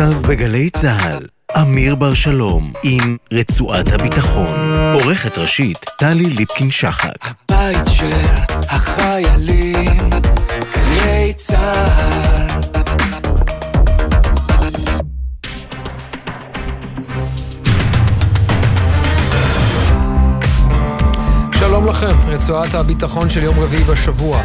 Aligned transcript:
עכשיו 0.00 0.22
בגלי 0.22 0.70
צה"ל, 0.70 1.26
אמיר 1.60 1.94
בר 1.94 2.14
שלום 2.14 2.72
עם 2.82 3.16
רצועת 3.32 3.92
הביטחון. 3.92 4.56
עורכת 4.94 5.38
ראשית, 5.38 5.84
טלי 5.98 6.24
ליפקין-שחק. 6.24 7.26
הבית 7.48 7.86
של 7.90 8.26
החיילים, 8.50 10.10
גלי 10.74 11.32
צה"ל. 11.36 12.60
שלום 21.58 21.88
לכם, 21.88 22.16
רצועת 22.26 22.74
הביטחון 22.74 23.30
של 23.30 23.42
יום 23.42 23.58
רביעי 23.60 23.84
בשבוע. 23.84 24.42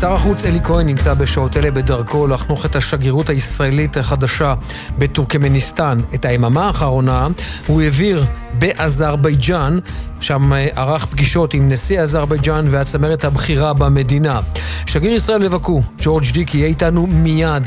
שר 0.00 0.12
החוץ 0.12 0.44
אלי 0.44 0.60
כהן 0.64 0.86
נמצא 0.86 1.14
בשעות 1.14 1.56
אלה 1.56 1.70
בדרכו 1.70 2.26
לחנוך 2.26 2.66
את 2.66 2.76
השגרירות 2.76 3.30
הישראלית 3.30 3.96
החדשה 3.96 4.54
בטורקמניסטן. 4.98 5.98
את 6.14 6.24
היממה 6.24 6.66
האחרונה 6.66 7.26
הוא 7.66 7.82
העביר 7.82 8.24
באזרבייג'אן, 8.52 9.78
שם 10.20 10.52
אה, 10.52 10.66
ערך 10.76 11.06
פגישות 11.06 11.54
עם 11.54 11.68
נשיא 11.68 12.00
אזרבייג'אן 12.00 12.66
והצמרת 12.70 13.24
הבכירה 13.24 13.72
במדינה. 13.72 14.40
שגריר 14.86 15.14
ישראל 15.14 15.42
לבאקו, 15.42 15.82
ג'ורג' 16.00 16.24
דיק, 16.32 16.58
יהיה 16.58 16.68
איתנו 16.68 17.06
מיד 17.06 17.62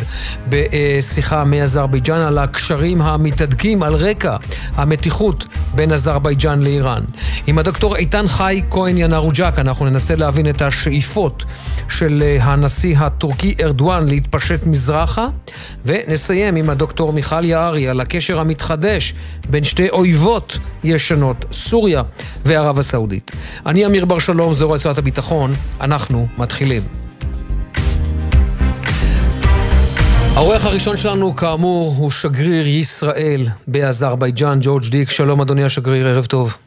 בשיחה 0.49 1.43
מאזרבייג'אן 1.43 2.19
על 2.19 2.37
הקשרים 2.37 3.01
המתהדקים 3.01 3.83
על 3.83 3.95
רקע 3.95 4.37
המתיחות 4.75 5.45
בין 5.75 5.91
אזרבייג'אן 5.91 6.61
לאיראן. 6.61 7.03
עם 7.47 7.57
הדוקטור 7.57 7.95
איתן 7.95 8.27
חי 8.27 8.61
כהן 8.69 8.97
ינרוג'ק 8.97 9.53
אנחנו 9.57 9.85
ננסה 9.85 10.15
להבין 10.15 10.49
את 10.49 10.61
השאיפות 10.61 11.45
של 11.89 12.20
הנשיא 12.41 12.97
הטורקי 12.97 13.55
ארדואן 13.61 14.07
להתפשט 14.07 14.65
מזרחה, 14.65 15.27
ונסיים 15.85 16.55
עם 16.55 16.69
הדוקטור 16.69 17.13
מיכל 17.13 17.45
יערי 17.45 17.87
על 17.87 18.01
הקשר 18.01 18.39
המתחדש 18.39 19.13
בין 19.49 19.63
שתי 19.63 19.89
אויבות 19.89 20.57
ישנות, 20.83 21.45
סוריה 21.51 22.03
וערב 22.45 22.79
הסעודית. 22.79 23.31
אני 23.65 23.85
אמיר 23.85 24.05
בר 24.05 24.19
שלום, 24.19 24.53
זו 24.53 24.71
רצועת 24.71 24.97
הביטחון, 24.97 25.53
אנחנו 25.81 26.27
מתחילים. 26.37 26.81
האורח 30.35 30.65
הראשון 30.65 30.97
שלנו, 30.97 31.35
כאמור, 31.35 31.95
הוא 31.97 32.11
שגריר 32.11 32.67
ישראל 32.67 33.47
באזרבייג'אן, 33.67 34.59
ג'ורג' 34.61 34.83
דיק. 34.89 35.09
שלום, 35.09 35.41
אדוני 35.41 35.63
השגריר, 35.63 36.07
ערב 36.07 36.25
טוב. 36.25 36.57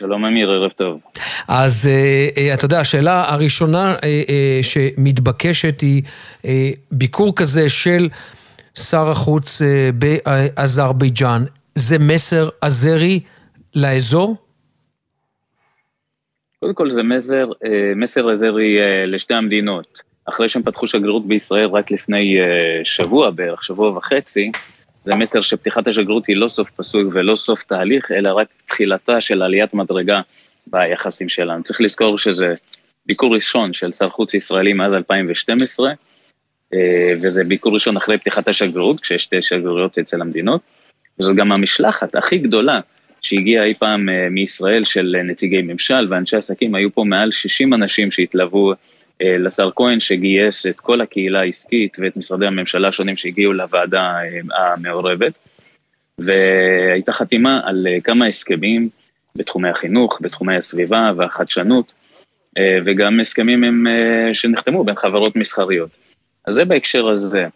שלום 0.00 0.24
אמיר, 0.24 0.50
ערב 0.50 0.70
טוב. 0.70 1.00
אז 1.48 1.88
uh, 1.88 2.36
uh, 2.36 2.54
אתה 2.54 2.64
יודע, 2.64 2.80
השאלה 2.80 3.24
הראשונה 3.32 3.96
uh, 3.96 4.02
שמתבקשת 4.62 5.80
היא 5.80 6.02
ביקור 6.92 7.36
כזה 7.36 7.68
של 7.68 8.08
שר 8.74 9.10
החוץ 9.10 9.62
באזרבייג'אן. 9.94 11.44
זה 11.74 11.98
מסר 11.98 12.48
עזרי 12.60 13.20
לאזור? 13.74 14.36
קודם 16.60 16.74
כל 16.74 16.90
זה 16.90 17.02
מסר, 17.02 17.50
אה, 17.64 17.92
מסר 17.96 18.28
עזרי 18.28 18.80
אה, 18.80 19.06
לשתי 19.06 19.34
המדינות. 19.34 20.00
אחרי 20.24 20.48
שהם 20.48 20.62
פתחו 20.62 20.86
שגרירות 20.86 21.26
בישראל 21.26 21.66
רק 21.66 21.90
לפני 21.90 22.40
אה, 22.40 22.84
שבוע 22.84 23.30
בערך, 23.30 23.64
שבוע 23.64 23.98
וחצי, 23.98 24.52
זה 25.04 25.14
מסר 25.14 25.40
שפתיחת 25.40 25.88
השגרירות 25.88 26.26
היא 26.26 26.36
לא 26.36 26.48
סוף 26.48 26.70
פסוק 26.70 27.02
ולא 27.12 27.34
סוף 27.34 27.62
תהליך, 27.62 28.10
אלא 28.10 28.32
רק 28.32 28.48
תחילתה 28.66 29.20
של 29.20 29.42
עליית 29.42 29.74
מדרגה 29.74 30.20
ביחסים 30.66 31.28
שלנו. 31.28 31.62
צריך 31.62 31.80
לזכור 31.80 32.18
שזה 32.18 32.54
ביקור 33.06 33.34
ראשון 33.34 33.72
של 33.72 33.92
שר 33.92 34.08
חוץ 34.08 34.34
ישראלי 34.34 34.72
מאז 34.72 34.94
2012, 34.94 35.92
וזה 37.22 37.44
ביקור 37.44 37.74
ראשון 37.74 37.96
אחרי 37.96 38.18
פתיחת 38.18 38.48
השגרירות, 38.48 39.00
כשיש 39.00 39.22
שתי 39.22 39.42
שגרירויות 39.42 39.98
אצל 39.98 40.20
המדינות. 40.20 40.60
וזו 41.20 41.34
גם 41.34 41.52
המשלחת 41.52 42.14
הכי 42.14 42.38
גדולה 42.38 42.80
שהגיעה 43.22 43.64
אי 43.64 43.74
פעם 43.74 44.08
אה, 44.08 44.28
מישראל 44.30 44.84
של 44.84 45.16
אה, 45.18 45.22
נציגי 45.22 45.62
ממשל 45.62 46.06
ואנשי 46.10 46.36
עסקים, 46.36 46.74
היו 46.74 46.94
פה 46.94 47.04
מעל 47.04 47.30
60 47.30 47.74
אנשים 47.74 48.10
שהתלוו 48.10 48.70
אה, 48.70 48.76
לשר 49.20 49.70
כהן 49.76 50.00
שגייס 50.00 50.66
את 50.66 50.80
כל 50.80 51.00
הקהילה 51.00 51.40
העסקית 51.40 51.96
ואת 52.00 52.16
משרדי 52.16 52.46
הממשלה 52.46 52.88
השונים 52.88 53.16
שהגיעו 53.16 53.52
לוועדה 53.52 54.14
המעורבת. 54.58 55.32
והייתה 56.18 57.12
חתימה 57.12 57.60
על 57.64 57.86
כמה 58.04 58.26
הסכמים 58.26 58.88
בתחומי 59.36 59.68
החינוך, 59.68 60.18
בתחומי 60.20 60.56
הסביבה 60.56 61.12
והחדשנות, 61.16 61.92
וגם 62.84 63.20
הסכמים 63.20 63.64
הם 63.64 63.86
שנחתמו 64.32 64.84
בין 64.84 64.94
חברות 64.94 65.36
מסחריות. 65.36 65.90
אז 66.46 66.54
זה 66.54 66.64
בהקשר 66.64 67.08
הזה. 67.08 67.46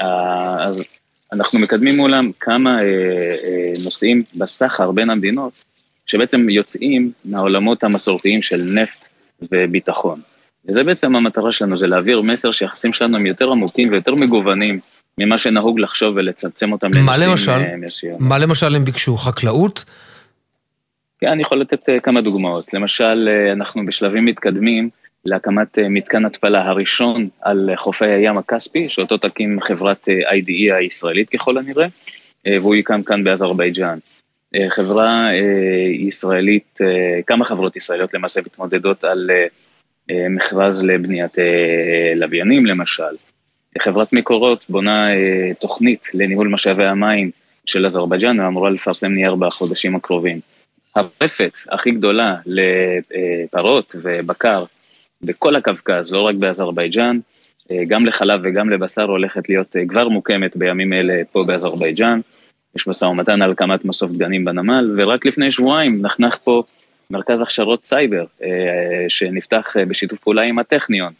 אז 0.00 0.84
אנחנו 1.32 1.58
מקדמים 1.58 1.96
מולם 1.96 2.30
כמה 2.40 2.82
אה, 2.82 2.84
אה, 2.84 3.72
נושאים 3.84 4.22
בסחר 4.34 4.90
בין 4.90 5.10
המדינות, 5.10 5.52
שבעצם 6.06 6.48
יוצאים 6.48 7.12
מהעולמות 7.24 7.84
המסורתיים 7.84 8.42
של 8.42 8.62
נפט 8.74 9.08
וביטחון. 9.52 10.20
וזה 10.68 10.84
בעצם 10.84 11.16
המטרה 11.16 11.52
שלנו, 11.52 11.76
זה 11.76 11.86
להעביר 11.86 12.20
מסר 12.22 12.52
שהיחסים 12.52 12.92
שלנו 12.92 13.16
הם 13.16 13.26
יותר 13.26 13.50
עמוקים 13.50 13.90
ויותר 13.90 14.14
מגוונים 14.14 14.80
ממה 15.18 15.38
שנהוג 15.38 15.80
לחשוב 15.80 16.16
ולצמצם 16.16 16.72
אותם 16.72 16.90
לנושאים 16.94 17.30
אה, 17.30 17.76
מסוימים. 17.76 18.18
מה 18.20 18.38
למשל 18.38 18.74
הם 18.74 18.84
ביקשו? 18.84 19.16
חקלאות? 19.16 19.84
כן, 21.20 21.26
אני 21.26 21.42
יכול 21.42 21.60
לתת 21.60 21.88
אה, 21.88 22.00
כמה 22.00 22.20
דוגמאות. 22.20 22.74
למשל, 22.74 23.28
אה, 23.28 23.52
אנחנו 23.52 23.86
בשלבים 23.86 24.24
מתקדמים 24.24 24.88
להקמת 25.24 25.78
מתקן 25.78 26.24
התפלה 26.24 26.68
הראשון 26.68 27.28
על 27.40 27.70
חופי 27.76 28.06
הים 28.06 28.38
הכספי, 28.38 28.88
שאותו 28.88 29.16
תקים 29.16 29.60
חברת 29.60 30.08
IDE 30.08 30.74
הישראלית 30.74 31.28
ככל 31.28 31.58
הנראה, 31.58 31.86
אה, 32.46 32.56
והוא 32.60 32.74
יקם 32.74 33.02
כאן 33.02 33.24
באזרבייג'אן. 33.24 33.98
חברה 34.68 35.28
ישראלית, 36.06 36.78
כמה 37.26 37.44
חברות 37.44 37.76
ישראליות 37.76 38.14
למעשה 38.14 38.40
מתמודדות 38.40 39.04
על 39.04 39.30
מכרז 40.30 40.84
לבניית 40.84 41.36
לוויינים 42.16 42.66
למשל. 42.66 43.02
חברת 43.78 44.12
מקורות 44.12 44.64
בונה 44.68 45.08
תוכנית 45.60 46.08
לניהול 46.14 46.48
משאבי 46.48 46.84
המים 46.84 47.30
של 47.66 47.86
אזרבייג'אן 47.86 48.40
ואמורה 48.40 48.70
לפרסם 48.70 49.12
נייר 49.12 49.34
בחודשים 49.34 49.96
הקרובים. 49.96 50.40
הרפת 50.96 51.58
הכי 51.70 51.90
גדולה 51.90 52.36
לפרות 52.46 53.96
ובקר 54.02 54.64
בכל 55.22 55.56
הקווקז, 55.56 56.12
לא 56.12 56.20
רק 56.20 56.34
באזרבייג'אן, 56.34 57.18
אה, 57.70 57.84
גם 57.88 58.06
לחלב 58.06 58.40
וגם 58.44 58.70
לבשר 58.70 59.02
הולכת 59.02 59.48
להיות 59.48 59.76
אה, 59.76 59.82
כבר 59.88 60.08
מוקמת 60.08 60.56
בימים 60.56 60.92
אלה 60.92 61.22
פה 61.32 61.44
באזרבייג'אן. 61.46 62.20
יש 62.76 62.86
משא 62.86 63.04
ומתן 63.04 63.42
על 63.42 63.52
הקמת 63.52 63.84
מסוף 63.84 64.12
דגנים 64.12 64.44
בנמל, 64.44 64.94
ורק 64.98 65.26
לפני 65.26 65.50
שבועיים 65.50 66.02
נחנך 66.02 66.36
פה 66.44 66.62
מרכז 67.10 67.42
הכשרות 67.42 67.86
סייבר, 67.86 68.24
אה, 68.42 68.48
שנפתח 69.08 69.76
בשיתוף 69.88 70.18
פעולה 70.18 70.42
עם 70.42 70.58
הטכניון. 70.58 71.12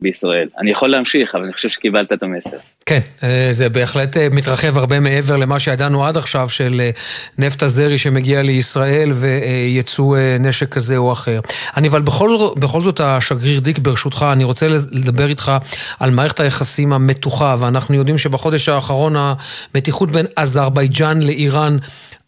בישראל. 0.00 0.48
אני 0.58 0.70
יכול 0.70 0.90
להמשיך, 0.90 1.34
אבל 1.34 1.44
אני 1.44 1.52
חושב 1.52 1.68
שקיבלת 1.68 2.12
את 2.12 2.22
המסר. 2.22 2.56
כן, 2.86 3.00
אה, 3.22 3.48
זה 3.50 3.68
בהחלט 3.68 4.16
אה, 4.16 4.28
מתרחב 4.32 4.78
הרבה 4.78 5.00
מעבר 5.00 5.36
למה 5.36 5.58
שידענו 5.58 6.04
עד 6.04 6.16
עכשיו 6.16 6.48
של 6.48 6.80
אה, 6.80 6.90
נפט 7.38 7.62
הזרי 7.62 7.98
שמגיע 7.98 8.42
לישראל 8.42 9.12
ויצוא 9.12 10.16
נשק 10.40 10.68
כזה 10.68 10.96
או 10.96 11.12
אחר. 11.12 11.40
אני 11.76 11.88
אבל 11.88 12.02
בכל, 12.02 12.36
בכל 12.58 12.80
זאת, 12.80 13.00
השגריר 13.00 13.60
דיק, 13.60 13.78
ברשותך, 13.78 14.26
אני 14.32 14.44
רוצה 14.44 14.68
לדבר 14.92 15.28
איתך 15.28 15.52
על 16.00 16.10
מערכת 16.10 16.40
היחסים 16.40 16.92
המתוחה, 16.92 17.56
ואנחנו 17.58 17.94
יודעים 17.94 18.18
שבחודש 18.18 18.68
האחרון 18.68 19.14
המתיחות 19.16 20.10
בין 20.10 20.26
אזרבייג'אן 20.36 21.22
לאיראן 21.22 21.76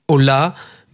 עולה. 0.06 0.48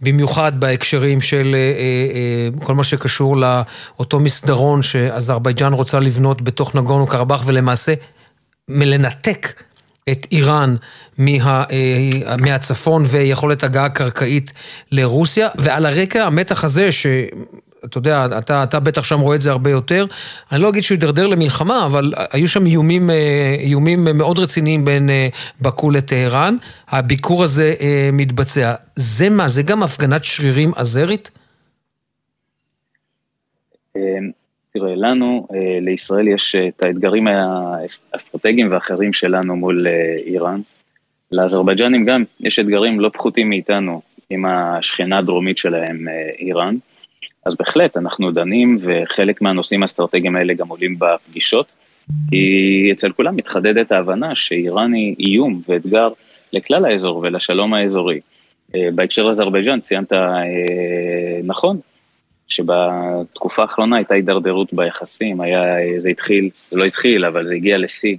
במיוחד 0.05 0.59
בהקשרים 0.59 1.21
של 1.21 1.55
אה, 1.55 1.59
אה, 1.59 2.59
אה, 2.61 2.65
כל 2.65 2.75
מה 2.75 2.83
שקשור 2.83 3.37
לאותו 3.37 4.19
מסדרון 4.19 4.81
שאזרבייג'אן 4.81 5.73
רוצה 5.73 5.99
לבנות 5.99 6.41
בתוך 6.41 6.75
נגונו 6.75 7.07
קרבאח 7.07 7.43
ולמעשה 7.45 7.93
מלנתק 8.69 9.63
את 10.11 10.27
איראן 10.31 10.75
מה, 11.17 11.63
מהצפון 12.41 13.03
ויכולת 13.07 13.63
הגעה 13.63 13.89
קרקעית 13.89 14.53
לרוסיה, 14.91 15.47
ועל 15.55 15.85
הרקע 15.85 16.23
המתח 16.23 16.63
הזה, 16.63 16.91
ש... 16.91 17.05
אתה 17.85 17.97
יודע, 17.97 18.27
אתה, 18.37 18.63
אתה 18.63 18.79
בטח 18.79 19.03
שם 19.03 19.19
רואה 19.19 19.35
את 19.35 19.41
זה 19.41 19.51
הרבה 19.51 19.69
יותר. 19.69 20.05
אני 20.51 20.61
לא 20.61 20.69
אגיד 20.69 20.83
שהוא 20.83 20.95
הידרדר 20.95 21.27
למלחמה, 21.27 21.85
אבל 21.85 22.13
היו 22.31 22.47
שם 22.47 22.65
איומים, 22.65 23.09
אה, 23.09 23.55
איומים 23.59 24.03
מאוד 24.03 24.39
רציניים 24.39 24.85
בין 24.85 25.09
אה, 25.09 25.27
באקו 25.61 25.91
לטהרן. 25.91 26.57
הביקור 26.89 27.43
הזה 27.43 27.73
אה, 27.81 28.09
מתבצע. 28.13 28.73
זה 28.95 29.29
מה, 29.29 29.47
זה 29.47 29.63
גם 29.63 29.83
הפגנת 29.83 30.23
שרירים 30.23 30.71
אזרית? 30.75 31.31
תראה, 34.73 34.95
לנו, 34.95 35.47
לישראל 35.81 36.27
יש 36.27 36.55
את 36.55 36.83
האתגרים 36.83 37.27
האסטרטגיים 38.13 38.71
ואחרים 38.71 39.13
שלנו 39.13 39.55
מול 39.55 39.87
איראן. 40.25 40.61
לאזרבייג'נים 41.31 42.05
גם 42.05 42.23
יש 42.39 42.59
אתגרים 42.59 42.99
לא 42.99 43.09
פחותים 43.09 43.49
מאיתנו 43.49 44.01
עם 44.29 44.45
השכנה 44.45 45.17
הדרומית 45.17 45.57
שלהם, 45.57 46.05
איראן. 46.39 46.75
אז 47.45 47.55
בהחלט, 47.55 47.97
אנחנו 47.97 48.31
דנים, 48.31 48.77
וחלק 48.81 49.41
מהנושאים 49.41 49.81
האסטרטגיים 49.81 50.35
האלה 50.35 50.53
גם 50.53 50.67
עולים 50.67 50.95
בפגישות, 50.99 51.65
כי 52.29 52.89
אצל 52.91 53.11
כולם 53.11 53.35
מתחדדת 53.35 53.91
ההבנה 53.91 54.35
שאיראן 54.35 54.93
היא 54.93 55.15
איום 55.19 55.61
ואתגר 55.69 56.09
לכלל 56.53 56.85
האזור 56.85 57.17
ולשלום 57.17 57.73
האזורי. 57.73 58.19
בהקשר 58.73 59.23
לאזרבייג'אן 59.23 59.79
ציינת 59.79 60.13
נכון, 61.43 61.79
שבתקופה 62.47 63.61
האחרונה 63.61 63.95
הייתה 63.95 64.13
הידרדרות 64.13 64.73
ביחסים, 64.73 65.41
היה, 65.41 65.63
זה 65.97 66.09
התחיל, 66.09 66.49
זה 66.71 66.77
לא 66.77 66.83
התחיל, 66.83 67.25
אבל 67.25 67.47
זה 67.47 67.55
הגיע 67.55 67.77
לשיא 67.77 68.17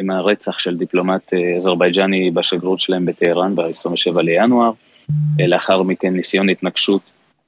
עם 0.00 0.10
הרצח 0.10 0.58
של 0.58 0.76
דיפלומט 0.76 1.32
אזרבייג'ני 1.56 2.30
בשגרירות 2.30 2.80
שלהם 2.80 3.06
בטהרן 3.06 3.54
ב-27 3.54 4.20
לינואר, 4.20 4.70
לאחר 5.38 5.82
מכן 5.82 6.14
ניסיון 6.14 6.48
התנקשות 6.48 7.02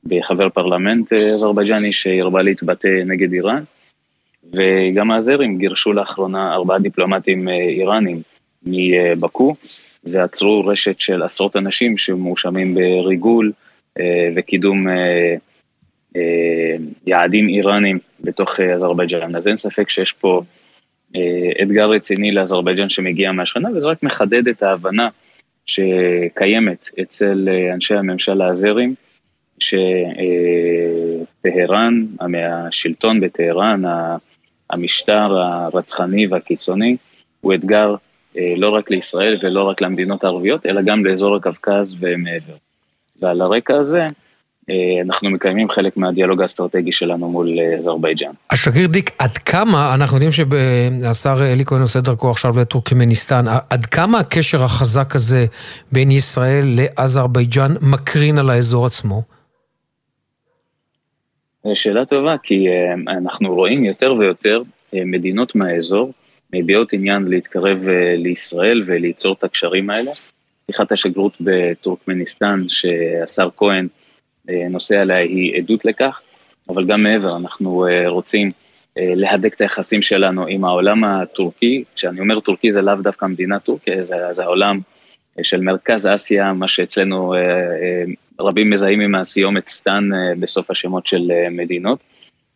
בחבר 0.07 0.49
פרלמנט 0.49 1.13
אזרבייג'ני 1.13 1.93
שהרבה 1.93 2.43
להתבטא 2.43 3.03
נגד 3.07 3.33
איראן, 3.33 3.63
וגם 4.53 5.11
האזרים 5.11 5.59
גירשו 5.59 5.93
לאחרונה 5.93 6.55
ארבעה 6.55 6.79
דיפלומטים 6.79 7.49
איראנים 7.49 8.23
מבקו, 8.63 9.55
ועצרו 10.05 10.67
רשת 10.67 11.01
של 11.01 11.23
עשרות 11.23 11.57
אנשים 11.57 11.99
שמואשמים 11.99 12.75
בריגול 12.75 13.53
וקידום 14.37 14.87
יעדים 17.07 17.49
איראנים 17.49 17.99
בתוך 18.21 18.61
אזרבייג'אן. 18.61 19.37
אז 19.37 19.49
אין 19.49 19.57
ספק 19.57 19.89
שיש 19.89 20.13
פה 20.13 20.43
אתגר 21.63 21.91
רציני 21.91 22.33
לאזרבייג'אן 22.33 22.89
שמגיע 22.89 23.33
מהשכנה, 23.33 23.69
וזה 23.77 23.87
רק 23.87 24.03
מחדד 24.03 24.49
את 24.49 24.63
ההבנה 24.63 25.09
שקיימת 25.67 26.89
אצל 27.03 27.49
אנשי 27.75 27.95
הממשל 27.95 28.43
האזרים, 28.43 28.95
שטהרן, 31.43 31.45
השלטון 32.69 33.21
בטהרן, 33.21 33.83
המשטר 34.71 35.39
הרצחני 35.39 36.27
והקיצוני, 36.27 36.97
הוא 37.41 37.55
אתגר 37.55 37.95
לא 38.57 38.69
רק 38.69 38.91
לישראל 38.91 39.39
ולא 39.43 39.63
רק 39.63 39.81
למדינות 39.81 40.25
הערביות, 40.25 40.67
אלא 40.67 40.83
גם 40.83 41.05
לאזור 41.05 41.37
הקווקז 41.37 41.97
ומעבר. 42.01 42.55
ועל 43.21 43.41
הרקע 43.41 43.77
הזה, 43.77 44.07
אנחנו 45.05 45.31
מקיימים 45.31 45.71
חלק 45.71 45.97
מהדיאלוג 45.97 46.41
האסטרטגי 46.41 46.93
שלנו 46.93 47.31
מול 47.31 47.49
אזרבייג'אן. 47.79 48.31
השגריר 48.51 48.87
דיק, 48.87 49.11
עד 49.19 49.39
כמה, 49.39 49.95
אנחנו 49.95 50.17
יודעים 50.17 50.33
שהשר 50.33 51.53
אלי 51.53 51.65
כהן 51.65 51.81
עושה 51.81 52.01
דרכו 52.01 52.31
עכשיו 52.31 52.59
לטורקמניסטן, 52.59 53.45
עד 53.71 53.87
כמה 53.87 54.19
הקשר 54.19 54.65
החזק 54.65 55.15
הזה 55.15 55.47
בין 55.93 56.11
ישראל 56.11 56.65
לאזרבייג'אן 56.65 57.75
מקרין 57.81 58.39
על 58.39 58.51
האזור 58.51 58.87
עצמו? 58.87 59.23
שאלה 61.75 62.05
טובה, 62.05 62.37
כי 62.43 62.67
אנחנו 63.09 63.55
רואים 63.55 63.85
יותר 63.85 64.15
ויותר 64.15 64.63
מדינות 64.93 65.55
מהאזור 65.55 66.13
מביעות 66.53 66.93
עניין 66.93 67.25
להתקרב 67.29 67.89
לישראל 68.17 68.83
וליצור 68.87 69.35
את 69.39 69.45
הקשרים 69.45 69.91
האלה. 69.91 70.11
פתיחת 70.67 70.93
השגרירות 70.93 71.37
בטורקמניסטן, 71.41 72.65
שהשר 72.69 73.49
כהן 73.57 73.89
נושא 74.71 75.01
עליה, 75.01 75.17
היא 75.17 75.57
עדות 75.57 75.85
לכך, 75.85 76.21
אבל 76.69 76.87
גם 76.87 77.03
מעבר, 77.03 77.37
אנחנו 77.37 77.87
רוצים 78.07 78.51
להדק 78.97 79.55
את 79.55 79.61
היחסים 79.61 80.03
שלנו 80.03 80.47
עם 80.47 80.65
העולם 80.65 81.05
הטורקי, 81.05 81.85
כשאני 81.95 82.21
אומר 82.21 82.41
טורקי 82.41 82.73
זה 82.73 82.83
לאו 82.83 82.95
דווקא 82.95 83.27
מדינה 83.27 83.59
טורקיה, 83.59 84.03
זה, 84.03 84.17
זה 84.31 84.43
העולם 84.43 84.81
של 85.43 85.61
מרכז 85.61 86.09
אסיה, 86.15 86.53
מה 86.53 86.69
שאצלנו 86.69 87.35
רבים 88.41 88.71
מזהים 88.71 89.01
עם 89.01 89.15
הסיומת 89.15 89.69
סטן 89.69 90.09
בסוף 90.39 90.71
השמות 90.71 91.07
של 91.07 91.31
מדינות. 91.51 91.99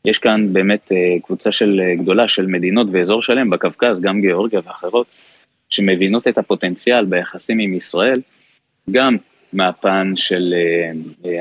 יש 0.04 0.18
כאן 0.18 0.52
באמת 0.52 0.92
קבוצה 1.22 1.52
של 1.52 1.80
גדולה 1.98 2.28
של 2.28 2.46
מדינות 2.46 2.86
ואזור 2.92 3.22
שלם 3.22 3.50
בקווקז, 3.50 4.00
גם 4.00 4.20
גיאורגיה 4.20 4.60
ואחרות, 4.64 5.06
שמבינות 5.70 6.28
את 6.28 6.38
הפוטנציאל 6.38 7.04
ביחסים 7.04 7.58
עם 7.58 7.74
ישראל, 7.74 8.20
גם 8.90 9.16
מהפן 9.52 10.12
של 10.16 10.54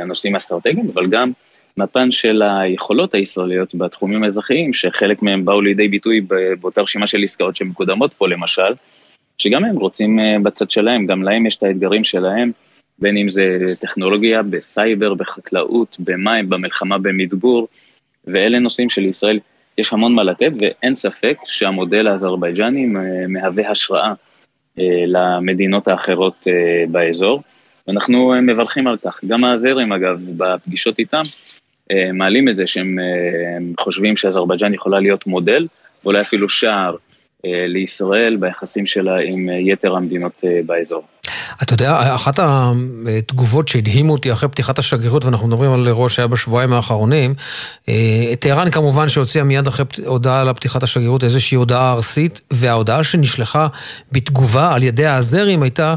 הנושאים 0.02 0.34
האסטרטגיים, 0.34 0.90
אבל 0.94 1.08
גם 1.08 1.32
מהפן 1.78 2.12
של 2.12 2.42
היכולות 2.42 3.14
הישראליות 3.14 3.76
בתחומים 3.76 4.24
האזרחיים, 4.24 4.74
שחלק 4.74 5.22
מהם 5.22 5.46
באו 5.46 5.62
לידי 5.62 5.88
ביטוי 5.88 6.22
באותה 6.60 6.82
רשימה 6.82 7.08
של 7.08 7.24
עסקאות 7.24 7.56
שמקודמות 7.56 8.14
פה 8.14 8.28
למשל, 8.28 8.74
שגם 9.38 9.66
הם 9.66 9.76
רוצים 9.76 10.20
בצד 10.44 10.72
שלהם, 10.72 11.06
גם 11.06 11.24
להם 11.24 11.46
יש 11.46 11.56
את 11.56 11.64
האתגרים 11.64 12.04
שלהם, 12.04 12.52
בין 13.00 13.18
אם 13.18 13.30
זה 13.30 13.58
טכנולוגיה, 13.80 14.44
בסייבר, 14.44 15.14
בחקלאות, 15.14 15.98
במים, 16.00 16.50
במלחמה 16.50 16.98
במדבור, 16.98 17.68
ואלה 18.26 18.60
נושאים 18.60 18.90
שלישראל 18.90 19.40
יש 19.78 19.94
המון 19.94 20.14
מה 20.14 20.24
לתת, 20.24 20.52
ואין 20.60 20.96
ספק 20.96 21.38
שהמודל 21.46 22.08
האזרבייג'ני 22.08 22.86
מהווה 23.28 23.70
השראה 23.72 24.14
למדינות 25.08 25.88
האחרות 25.88 26.48
באזור. 26.92 27.42
ואנחנו 27.88 28.34
מברכים 28.42 28.88
על 28.88 28.98
כך. 28.98 29.20
גם 29.28 29.44
האזרים, 29.44 29.92
אגב, 29.94 30.26
בפגישות 30.38 31.00
איתם, 31.00 31.22
מעלים 32.14 32.50
את 32.50 32.58
זה 32.58 32.68
שהם 32.68 32.98
חושבים 33.80 34.18
שאזרבייג'ן 34.18 34.74
יכולה 34.74 35.00
להיות 35.00 35.28
מודל, 35.28 35.68
ואולי 36.04 36.22
אפילו 36.22 36.50
שער 36.50 36.96
לישראל 37.68 38.38
ביחסים 38.40 38.86
שלה 38.86 39.16
עם 39.26 39.50
יתר 39.60 39.96
המדינות 39.96 40.44
באזור. 40.66 41.04
אתה 41.64 41.74
יודע, 41.74 42.16
אחת 42.16 42.40
התגובות 42.40 43.68
שהדהימו 43.68 44.14
אותי 44.14 44.32
אחרי 44.32 44.50
פתיחת 44.50 44.80
השגרירות, 44.80 45.26
ואנחנו 45.26 45.48
מדברים 45.48 45.72
על 45.72 45.88
אירוע 45.88 46.10
שהיה 46.10 46.28
בשבועיים 46.28 46.74
האחרונים, 46.74 47.36
טהרן 48.40 48.72
כמובן 48.72 49.10
שהוציאה 49.10 49.44
מיד 49.44 49.68
אחרי 49.68 49.86
הודעה 50.06 50.42
על 50.42 50.54
פתיחת 50.54 50.84
השגרירות 50.84 51.24
איזושהי 51.24 51.56
הודעה 51.56 51.94
ארסית, 51.94 52.42
וההודעה 52.52 53.04
שנשלחה 53.04 53.68
בתגובה 54.12 54.74
על 54.74 54.84
ידי 54.84 55.06
האזרים 55.06 55.64
הייתה, 55.64 55.96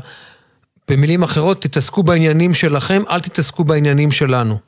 במילים 0.89 1.23
אחרות, 1.23 1.63
תתעסקו 1.63 2.03
בעניינים 2.03 2.55
שלכם, 2.55 3.03
אל 3.11 3.21
תתעסקו 3.21 3.65
בעניינים 3.65 4.11
שלנו. 4.11 4.59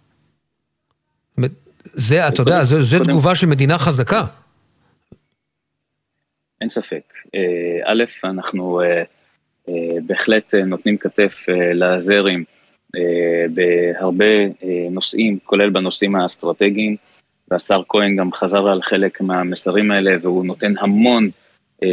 זה, 1.85 2.28
אתה 2.28 2.40
יודע, 2.40 2.62
זו 2.62 2.99
תגובה 2.99 3.35
של 3.35 3.46
מדינה 3.46 3.78
חזקה. 3.78 4.25
אין 6.62 6.69
ספק. 6.69 7.12
א', 7.85 8.05
אנחנו 8.25 8.81
בהחלט 10.06 10.55
נותנים 10.55 10.97
כתף 10.97 11.47
לאזרים 11.75 12.44
בהרבה 13.50 14.26
נושאים, 14.91 15.38
כולל 15.44 15.70
בנושאים 15.70 16.17
האסטרטגיים, 16.17 16.97
והשר 17.50 17.82
כהן 17.88 18.17
גם 18.17 18.32
חזר 18.32 18.69
על 18.69 18.82
חלק 18.82 19.20
מהמסרים 19.20 19.91
האלה, 19.91 20.11
והוא 20.20 20.44
נותן 20.47 20.75
המון 20.81 21.31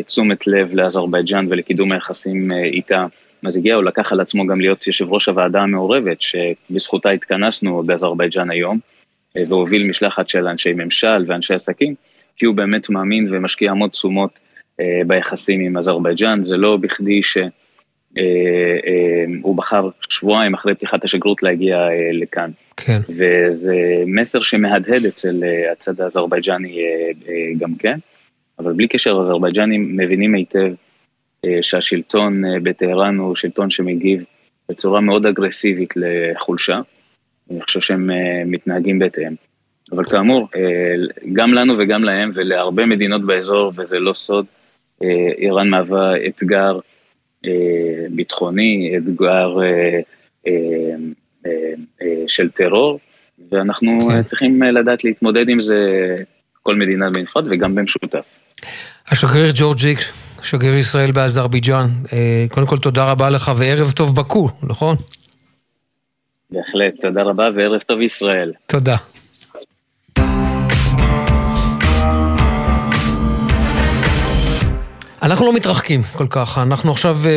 תשומת 0.06 0.48
לב 0.48 0.74
לאזרבייג'אן 0.74 1.48
ולקידום 1.50 1.92
היחסים 1.92 2.48
איתה. 2.64 3.06
אז 3.46 3.58
הגיע, 3.58 3.76
הוא 3.76 3.84
לקח 3.84 4.12
על 4.12 4.20
עצמו 4.20 4.48
גם 4.48 4.62
להיות 4.62 4.88
יושב 4.88 5.14
ראש 5.14 5.30
הוועדה 5.30 5.62
המעורבת, 5.62 6.22
שבזכותה 6.22 7.10
התכנסנו 7.10 7.84
באזרבייג'אן 7.84 8.52
היום, 8.52 8.80
והוביל 9.48 9.84
משלחת 9.84 10.30
של 10.30 10.48
אנשי 10.48 10.74
ממשל 10.74 11.26
ואנשי 11.28 11.54
עסקים, 11.54 11.96
כי 12.38 12.46
הוא 12.46 12.56
באמת 12.56 12.90
מאמין 12.90 13.28
ומשקיע 13.32 13.72
המון 13.72 13.90
תשומות 13.90 14.40
ביחסים 15.08 15.62
עם 15.62 15.78
אזרבייג'אן, 15.78 16.44
זה 16.44 16.58
לא 16.58 16.78
בכדי 16.78 17.22
שהוא 17.24 17.46
בחר 19.56 19.90
שבועיים 20.10 20.54
אחרי 20.54 20.76
פתיחת 20.76 21.04
השגרירות 21.04 21.44
להגיע 21.44 21.78
לכאן. 22.14 22.52
כן. 22.78 23.00
וזה 23.10 23.76
מסר 24.06 24.42
שמהדהד 24.42 25.06
אצל 25.06 25.44
הצד 25.72 26.02
האזרבייג'ני 26.02 26.80
גם 27.58 27.76
כן, 27.76 27.98
אבל 28.60 28.74
בלי 28.74 28.88
קשר, 28.88 29.18
אזרבייג'נים 29.20 29.98
מבינים 29.98 30.36
היטב 30.36 30.74
שהשלטון 31.62 32.44
בטהרן 32.64 33.18
הוא 33.18 33.36
שלטון 33.36 33.70
שמגיב 33.70 34.24
בצורה 34.70 35.02
מאוד 35.02 35.26
אגרסיבית 35.26 35.94
לחולשה, 35.96 36.80
אני 37.52 37.62
חושב 37.62 37.80
שהם 37.80 38.10
מתנהגים 38.46 39.00
בהתאם. 39.00 39.34
אבל 39.92 40.06
כאמור, 40.06 40.48
גם 41.34 41.54
לנו 41.54 41.74
וגם 41.80 42.04
להם 42.04 42.32
ולהרבה 42.36 42.86
מדינות 42.86 43.26
באזור, 43.26 43.74
וזה 43.78 44.00
לא 44.00 44.14
סוד, 44.14 44.46
איראן 45.38 45.70
מהווה 45.70 46.14
אתגר 46.28 46.80
ביטחוני, 48.10 48.94
אתגר 48.98 49.58
של 52.28 52.50
טרור, 52.50 53.00
ואנחנו 53.52 54.08
כן. 54.10 54.24
צריכים 54.24 54.64
לדעת 54.64 55.04
להתמודד 55.04 55.50
עם 55.50 55.62
זה, 55.62 55.78
כל 56.64 56.76
מדינה 56.76 57.10
בנפרד 57.10 57.46
וגם 57.50 57.76
במשותף. 57.76 58.40
השגריר 59.08 59.52
ג'ורג'יק, 59.56 60.00
שגריר 60.42 60.78
ישראל 60.78 61.12
באזרבייג'אן, 61.12 61.86
קודם 62.50 62.68
כל 62.68 62.78
תודה 62.78 63.12
רבה 63.12 63.30
לך 63.30 63.52
וערב 63.58 63.92
טוב 63.92 64.16
בקו, 64.16 64.50
נכון? 64.64 64.96
בהחלט, 66.52 66.94
תודה 67.02 67.24
רבה 67.24 67.50
וערב 67.56 67.82
טוב 67.82 68.02
ישראל. 68.02 68.54
תודה. 68.66 68.96
אנחנו 75.22 75.46
לא 75.46 75.54
מתרחקים 75.54 76.02
כל 76.14 76.28
כך. 76.30 76.58
אנחנו 76.58 76.92
עכשיו 76.92 77.18
uh, 77.24 77.28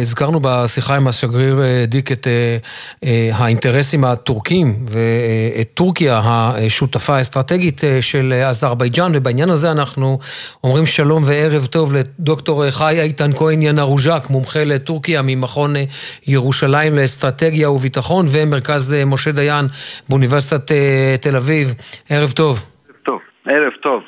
הזכרנו 0.00 0.40
בשיחה 0.42 0.96
עם 0.96 1.08
השגריר 1.08 1.58
uh, 1.58 1.90
דיק 1.90 2.12
את 2.12 2.26
uh, 2.26 3.04
uh, 3.04 3.06
האינטרסים 3.32 4.04
הטורקים 4.04 4.76
ואת 4.88 5.66
uh, 5.66 5.74
טורקיה, 5.74 6.20
השותפה 6.24 7.16
האסטרטגית 7.16 7.80
uh, 7.80 7.84
של 8.00 8.32
אזרבייג'אן, 8.46 9.12
ובעניין 9.14 9.50
הזה 9.50 9.70
אנחנו 9.70 10.18
אומרים 10.64 10.86
שלום 10.86 11.22
וערב 11.26 11.66
טוב 11.66 11.94
לדוקטור 11.94 12.70
חי 12.70 13.00
איתן 13.00 13.32
כהן 13.32 13.62
ינרוז'ק, 13.62 14.22
מומחה 14.30 14.64
לטורקיה 14.64 15.22
ממכון 15.22 15.76
uh, 15.76 15.78
ירושלים 16.26 16.96
לאסטרטגיה 16.96 17.70
וביטחון 17.70 18.26
ומרכז 18.28 18.96
uh, 19.02 19.04
משה 19.06 19.32
דיין 19.32 19.66
באוניברסיטת 20.08 20.72
תל 21.20 21.36
אביב. 21.36 21.74
ערב 22.10 22.30
טוב. 22.30 22.64
טוב, 23.04 23.18
ערב 23.46 23.72
טוב. 23.82 24.02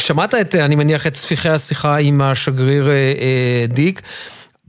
שמעת 0.00 0.34
את, 0.34 0.54
אני 0.54 0.76
מניח, 0.76 1.06
את 1.06 1.14
ספיחי 1.14 1.48
השיחה 1.48 1.96
עם 1.96 2.20
השגריר 2.20 2.88
אה, 2.88 2.92
אה, 2.92 3.64
דיק. 3.68 4.00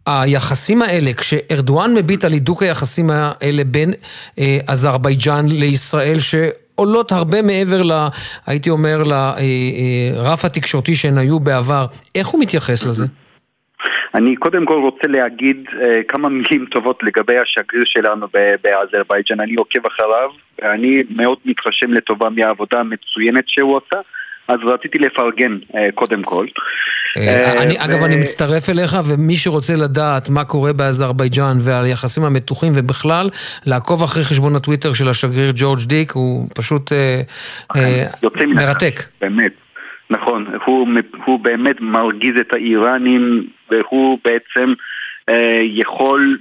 היחסים 0.06 0.82
האלה, 0.82 1.14
כשארדואן 1.14 1.94
מביט 1.94 2.26
על 2.26 2.32
הידוק 2.32 2.64
היחסים 2.64 3.10
האלה 3.10 3.64
בין 3.64 3.90
אה, 4.40 4.58
אזרבייג'אן 4.68 5.46
לישראל, 5.48 6.18
שעולות 6.20 7.12
הרבה 7.12 7.42
מעבר, 7.42 7.82
ל, 7.82 7.92
הייתי 8.48 8.70
אומר, 8.70 9.04
לרף 9.04 10.46
התקשורתי 10.46 10.96
שהן 10.96 11.18
היו 11.18 11.40
בעבר, 11.40 11.86
איך 12.16 12.28
הוא 12.28 12.42
מתייחס 12.42 12.88
לזה? 12.88 13.06
אני 14.16 14.36
קודם 14.36 14.66
כל 14.66 14.74
רוצה 14.74 15.08
להגיד 15.08 15.58
uh, 15.68 15.74
כמה 16.08 16.30
מילים 16.30 16.66
טובות 16.66 17.04
לגבי 17.04 17.38
השגריר 17.38 17.84
שלנו 17.86 18.28
באזרבייג'אן, 18.64 19.40
אני 19.40 19.56
עוקב 19.56 19.86
אחריו 19.88 20.30
ואני 20.62 21.04
מאוד 21.10 21.38
מתרשם 21.46 21.94
לטובה 21.94 22.30
מהעבודה 22.30 22.80
המצוינת 22.80 23.44
שהוא 23.48 23.76
עושה 23.76 24.02
אז 24.48 24.60
רציתי 24.64 25.00
לפרגן 25.00 25.58
אה, 25.76 25.92
קודם 25.96 26.24
כל. 26.24 26.46
אה, 27.18 27.24
אה, 27.28 27.64
אני, 27.64 27.76
אגב, 27.78 28.04
אני 28.04 28.16
מצטרף 28.16 28.70
אליך, 28.70 28.98
ומי 29.10 29.36
שרוצה 29.36 29.74
לדעת 29.76 30.30
מה 30.30 30.46
קורה 30.46 30.74
באזרבייג'אן 30.74 31.58
ועל 31.66 31.86
היחסים 31.86 32.24
המתוחים 32.24 32.74
ובכלל, 32.76 33.30
לעקוב 33.66 34.04
אחרי 34.04 34.24
חשבון 34.24 34.56
הטוויטר 34.56 34.94
של 34.94 35.10
השגריר 35.10 35.52
ג'ורג' 35.56 35.80
דיק, 35.88 36.12
הוא 36.12 36.48
פשוט 36.56 36.92
מרתק. 38.48 39.00
באמת. 39.22 39.52
נכון, 40.10 40.46
הוא, 40.66 40.88
הוא 41.26 41.40
באמת 41.40 41.76
מרגיז 41.82 42.36
את 42.42 42.54
האיראנים 42.54 43.48
והוא 43.72 44.20
בעצם 44.26 44.74
אה, 45.30 45.62
יכול 45.64 46.38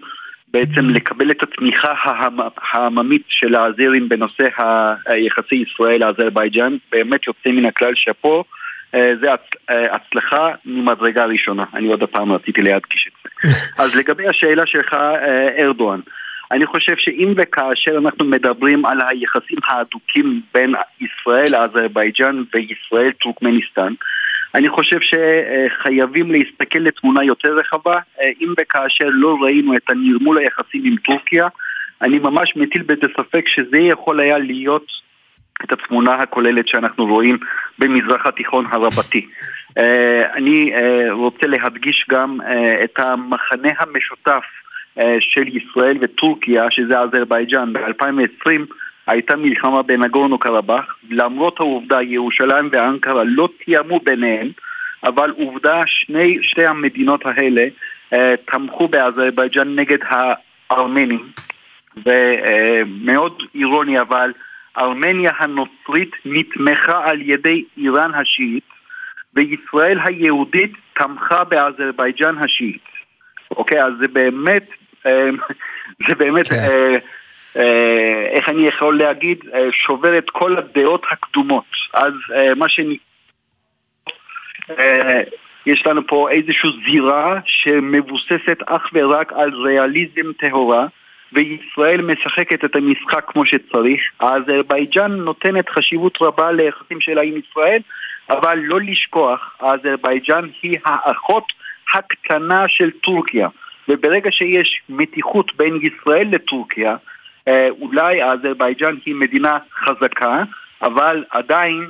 בעצם 0.50 0.90
לקבל 0.90 1.30
את 1.30 1.42
התמיכה 1.42 1.94
העממית 2.72 3.22
של 3.28 3.54
האזירים 3.54 4.08
בנושא 4.08 4.44
היחסי 5.06 5.54
ישראל-אזרבייג'אן, 5.54 6.76
באמת 6.92 7.26
יוצא 7.26 7.50
מן 7.50 7.64
הכלל 7.64 7.94
שאפו, 7.94 8.44
אה, 8.94 9.12
זה 9.20 9.26
אה, 9.70 9.94
הצלחה 9.94 10.50
ממדרגה 10.64 11.24
ראשונה, 11.24 11.64
אני 11.74 11.88
עוד 11.88 12.02
הפעם 12.02 12.32
רציתי 12.32 12.62
להדגיש 12.62 13.08
את 13.08 13.12
זה. 13.22 13.48
אז 13.82 13.96
לגבי 13.96 14.28
השאלה 14.28 14.66
שלך, 14.66 14.94
אה, 14.94 15.48
ארדואן, 15.58 16.00
אני 16.52 16.66
חושב 16.66 16.96
שאם 16.96 17.34
וכאשר 17.36 17.98
אנחנו 17.98 18.24
מדברים 18.24 18.86
על 18.86 18.98
היחסים 19.08 19.58
ההדוקים 19.68 20.40
בין 20.54 20.74
ישראל, 21.00 21.54
אזרבייג'אן 21.54 22.42
וישראל, 22.54 23.12
טורקמניסטן, 23.12 23.92
אני 24.54 24.68
חושב 24.68 24.98
שחייבים 25.00 26.30
להסתכל 26.30 26.78
לתמונה 26.78 27.24
יותר 27.24 27.54
רחבה, 27.54 27.98
אם 28.40 28.54
וכאשר 28.60 29.08
לא 29.08 29.36
ראינו 29.42 29.74
את 29.74 29.90
הנרמול 29.90 30.38
היחסים 30.38 30.82
עם 30.84 30.96
טורקיה, 30.96 31.48
אני 32.02 32.18
ממש 32.18 32.56
מטיל 32.56 32.82
בזה 32.82 33.06
ספק 33.16 33.48
שזה 33.48 33.78
יכול 33.78 34.20
היה 34.20 34.38
להיות 34.38 34.86
את 35.64 35.72
התמונה 35.72 36.14
הכוללת 36.14 36.68
שאנחנו 36.68 37.06
רואים 37.06 37.38
במזרח 37.78 38.26
התיכון 38.26 38.66
הרבתי. 38.70 39.26
אני 40.34 40.72
רוצה 41.10 41.46
להדגיש 41.46 42.06
גם 42.10 42.38
את 42.84 42.98
המכנה 42.98 43.70
המשותף 43.78 44.44
של 45.20 45.56
ישראל 45.56 45.98
וטורקיה, 46.00 46.70
שזה 46.70 47.00
אזרבייג'אן, 47.00 47.72
ב-2020 47.72 48.50
הייתה 49.10 49.36
מלחמה 49.36 49.82
בנגורנו 49.82 50.38
קרבאח, 50.38 50.96
למרות 51.10 51.60
העובדה 51.60 52.02
ירושלים 52.02 52.68
ואנקרה 52.72 53.24
לא 53.24 53.48
תיאמו 53.64 54.00
ביניהם, 54.00 54.48
אבל 55.04 55.30
עובדה 55.36 55.80
שני, 55.86 56.38
שתי 56.42 56.66
המדינות 56.66 57.20
האלה 57.24 57.66
אה, 58.12 58.34
תמכו 58.44 58.88
באזרבייג'אן 58.88 59.78
נגד 59.78 59.98
הארמנים, 60.02 61.28
ומאוד 62.06 63.42
אירוני 63.54 64.00
אבל 64.00 64.32
ארמניה 64.78 65.32
הנוצרית 65.38 66.10
נתמכה 66.24 67.10
על 67.10 67.22
ידי 67.22 67.64
איראן 67.78 68.14
השיעית 68.14 68.68
וישראל 69.34 69.98
היהודית 70.04 70.72
תמכה 70.94 71.44
באזרבייג'אן 71.44 72.38
השיעית. 72.38 72.84
אוקיי, 73.50 73.82
אז 73.82 73.92
זה 74.00 74.08
באמת, 74.08 74.68
אה, 75.06 75.30
זה 76.08 76.14
באמת 76.14 76.48
כן. 76.48 76.98
אה, 77.56 78.26
איך 78.30 78.48
אני 78.48 78.66
יכול 78.66 78.98
להגיד, 78.98 79.38
אה, 79.54 79.66
שובר 79.72 80.18
את 80.18 80.30
כל 80.30 80.58
הדעות 80.58 81.02
הקדומות. 81.10 81.64
אז 81.94 82.12
אה, 82.34 82.54
מה 82.54 82.68
שאני... 82.68 82.96
יש 85.66 85.86
לנו 85.86 86.06
פה 86.06 86.30
איזושהי 86.30 86.70
זירה 86.86 87.40
שמבוססת 87.46 88.58
אך 88.66 88.82
ורק 88.92 89.32
על 89.32 89.54
ריאליזם 89.54 90.32
טהורה 90.38 90.86
וישראל 91.32 92.00
משחקת 92.02 92.64
את 92.64 92.76
המשחק 92.76 93.24
כמו 93.26 93.46
שצריך. 93.46 94.00
אזרבייג'אן 94.18 95.12
נותנת 95.12 95.68
חשיבות 95.68 96.18
רבה 96.20 96.52
ליחסים 96.52 97.00
שלה 97.00 97.22
עם 97.22 97.34
ישראל, 97.36 97.80
אבל 98.30 98.58
לא 98.58 98.80
לשכוח, 98.80 99.56
אזרבייג'אן 99.60 100.48
היא 100.62 100.78
האחות 100.84 101.44
הקטנה 101.94 102.64
של 102.68 102.90
טורקיה. 102.90 103.48
וברגע 103.88 104.30
שיש 104.32 104.82
מתיחות 104.88 105.56
בין 105.56 105.78
ישראל 105.82 106.28
לטורקיה, 106.32 106.96
אולי 107.80 108.24
אזרבייג'אן 108.24 108.94
היא 109.06 109.14
מדינה 109.14 109.58
חזקה, 109.84 110.42
אבל 110.82 111.24
עדיין 111.30 111.86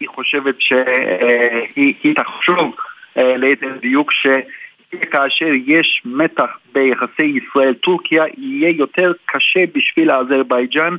היא 0.00 0.08
חושבת 0.08 0.60
שהיא 0.60 2.14
תחשוב 2.16 2.74
אה, 3.18 3.36
ליתר 3.36 3.76
דיוק 3.80 4.12
שכאשר 4.12 5.48
יש 5.66 6.02
מתח 6.04 6.58
ביחסי 6.72 7.26
ישראל-טורקיה, 7.26 8.24
יהיה 8.38 8.70
יותר 8.70 9.12
קשה 9.26 9.64
בשביל 9.74 10.10
אזרבייג'אן 10.10 10.96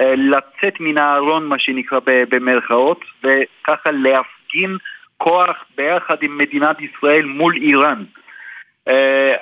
אה, 0.00 0.14
לצאת 0.16 0.80
מן 0.80 0.98
הארון, 0.98 1.46
מה 1.46 1.58
שנקרא 1.58 1.98
במרכאות, 2.04 3.04
וככה 3.24 3.90
להפגין 3.90 4.76
כוח 5.16 5.64
ביחד 5.76 6.22
עם 6.22 6.38
מדינת 6.38 6.76
ישראל 6.80 7.24
מול 7.24 7.56
איראן. 7.56 8.04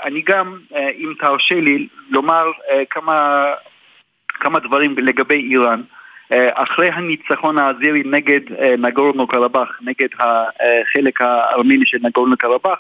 אני 0.05 0.23
גם, 0.27 0.59
אם 0.75 1.13
תרשה 1.19 1.55
לי, 1.55 1.89
לומר 2.11 2.51
כמה 2.91 3.47
כמה 4.41 4.59
דברים 4.59 4.95
לגבי 4.99 5.49
איראן. 5.51 5.81
אה, 6.33 6.49
אחרי 6.55 6.89
הניצחון 6.91 7.59
האזירי 7.59 8.03
נגד 8.05 8.41
אה, 8.59 8.75
נגורנו 8.79 9.27
קרבאח, 9.27 9.79
נגד 9.81 10.09
החלק 10.19 11.21
הארמיני 11.21 11.87
של 11.87 11.99
נגורנו 12.03 12.37
קרבאח, 12.37 12.79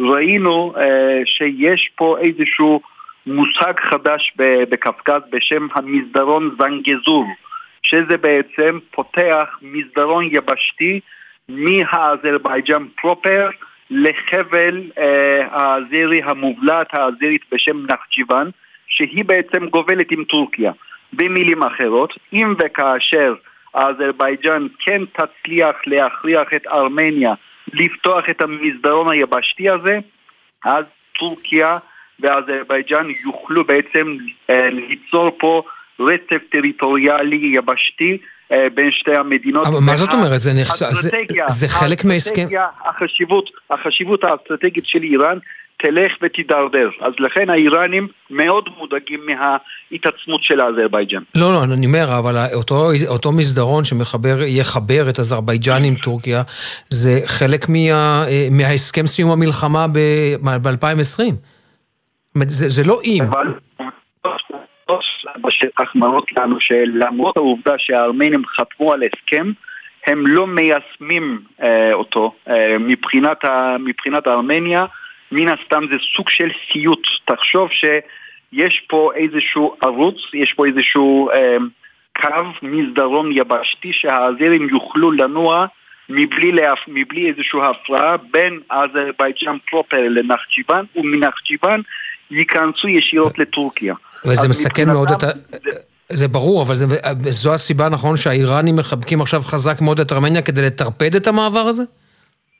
ראינו 0.00 0.74
אה, 0.76 1.20
שיש 1.24 1.90
פה 1.96 2.16
איזשהו 2.18 2.80
מושג 3.26 3.72
חדש 3.90 4.32
בקפקז 4.70 5.20
בשם 5.30 5.66
המסדרון 5.74 6.56
זנגזור, 6.58 7.26
שזה 7.82 8.16
בעצם 8.16 8.78
פותח 8.90 9.58
מסדרון 9.62 10.28
יבשתי 10.30 11.00
מהאזרבייג'אן 11.48 12.86
פרופר 13.00 13.50
לחבל 13.90 14.82
האזירי 15.50 16.22
המובלט 16.24 16.86
האזירית 16.92 17.42
בשם 17.52 17.86
נחג'יוון, 17.86 18.50
שהיא 18.88 19.24
בעצם 19.24 19.66
גובלת 19.66 20.10
עם 20.10 20.24
טורקיה. 20.24 20.72
במילים 21.12 21.62
אחרות, 21.62 22.18
אם 22.32 22.54
וכאשר 22.58 23.34
אזרבייג'אן 23.74 24.66
כן 24.78 25.02
תצליח 25.12 25.76
להכריח 25.86 26.48
את 26.56 26.66
ארמניה 26.66 27.34
לפתוח 27.72 28.24
את 28.30 28.40
המסדרון 28.40 29.12
היבשתי 29.12 29.70
הזה, 29.70 29.98
אז 30.64 30.84
טורקיה 31.18 31.78
ואזרבייג'אן 32.20 33.06
יוכלו 33.24 33.64
בעצם 33.64 34.16
אה, 34.50 34.70
ליצור 34.70 35.30
פה 35.38 35.62
רצף 36.00 36.42
טריטוריאלי 36.52 37.52
יבשתי 37.54 38.18
אה, 38.52 38.66
בין 38.74 38.90
שתי 38.92 39.14
המדינות. 39.16 39.66
אבל 39.66 39.78
מה 39.86 39.96
זאת 39.96 40.12
אומרת? 40.12 40.40
זה, 40.40 40.52
נחש... 40.52 40.82
זה, 40.82 41.10
זה 41.46 41.68
חלק 41.68 42.04
מהסכם? 42.04 42.46
החשיבות, 42.84 43.50
החשיבות 43.70 44.24
האסטרטגית 44.24 44.86
של 44.86 45.02
איראן 45.02 45.38
תלך 45.82 46.12
ותידרדר. 46.22 46.90
אז 47.00 47.12
לכן 47.18 47.50
האיראנים 47.50 48.08
מאוד 48.30 48.68
מודאגים 48.78 49.20
מההתעצמות 49.26 50.42
של 50.42 50.60
אזרבייג'אן. 50.60 51.22
לא, 51.34 51.52
לא, 51.52 51.64
אני 51.64 51.86
אומר, 51.86 52.18
אבל 52.18 52.36
אותו, 52.54 52.88
אותו 53.08 53.32
מסדרון 53.32 53.84
שיחבר 53.84 55.10
את 55.10 55.18
אזרבייג'אן 55.18 55.84
עם 55.84 55.94
טורקיה, 55.94 56.42
זה 56.88 57.20
חלק 57.26 57.68
מה, 57.68 58.24
מההסכם 58.50 59.06
סיום 59.06 59.30
המלחמה 59.30 59.86
ב-2020. 59.88 61.22
זה, 62.46 62.68
זה 62.68 62.82
לא 62.84 63.00
אם. 63.04 63.22
אבל... 63.30 63.46
בשטח 65.44 65.94
מראות 65.94 66.32
לנו 66.36 66.60
שלמרות 66.60 67.36
העובדה 67.36 67.74
שהארמנים 67.78 68.42
חתמו 68.46 68.92
על 68.92 69.02
הסכם, 69.02 69.52
הם 70.06 70.26
לא 70.26 70.46
מיישמים 70.46 71.42
אה, 71.62 71.92
אותו. 71.92 72.34
אה, 72.48 72.78
מבחינת, 72.78 73.44
ה, 73.44 73.76
מבחינת 73.80 74.26
ארמניה, 74.26 74.84
מן 75.32 75.48
הסתם 75.48 75.82
זה 75.90 75.96
סוג 76.16 76.28
של 76.28 76.48
סיוט. 76.72 77.06
תחשוב 77.24 77.68
שיש 77.70 78.82
פה 78.88 79.10
איזשהו 79.14 79.76
ערוץ, 79.82 80.16
יש 80.34 80.52
פה 80.56 80.66
איזשהו 80.66 81.30
אה, 81.30 81.56
קו 82.20 82.66
מסדרון 82.66 83.32
יבשתי 83.32 83.92
שהאזרים 83.92 84.68
יוכלו 84.68 85.12
לנוע 85.12 85.66
מבלי, 86.08 86.52
להפ... 86.52 86.78
מבלי 86.88 87.30
איזושהי 87.30 87.60
הפרעה 87.62 88.16
בין 88.16 88.60
אזרבייג'אן 88.70 89.56
פרופר 89.70 90.08
לנחצ'יבן, 90.08 90.84
ומנחצ'יבן 90.96 91.80
ייכנסו 92.30 92.88
ישירות 92.88 93.38
לטורקיה. 93.38 93.94
וזה 94.24 94.48
מסכן 94.48 94.88
מאוד 94.88 95.10
את 95.10 95.22
ה... 95.22 95.26
זה 96.08 96.28
ברור, 96.28 96.62
אבל 96.62 96.74
זה, 96.74 96.86
זו 97.30 97.54
הסיבה, 97.54 97.88
נכון, 97.88 98.16
שהאיראנים 98.16 98.76
מחבקים 98.76 99.20
עכשיו 99.20 99.40
חזק 99.40 99.80
מאוד 99.80 100.00
את 100.00 100.12
ארמניה 100.12 100.42
כדי 100.42 100.62
לטרפד 100.62 101.14
את 101.14 101.26
המעבר 101.26 101.60
הזה? 101.60 101.82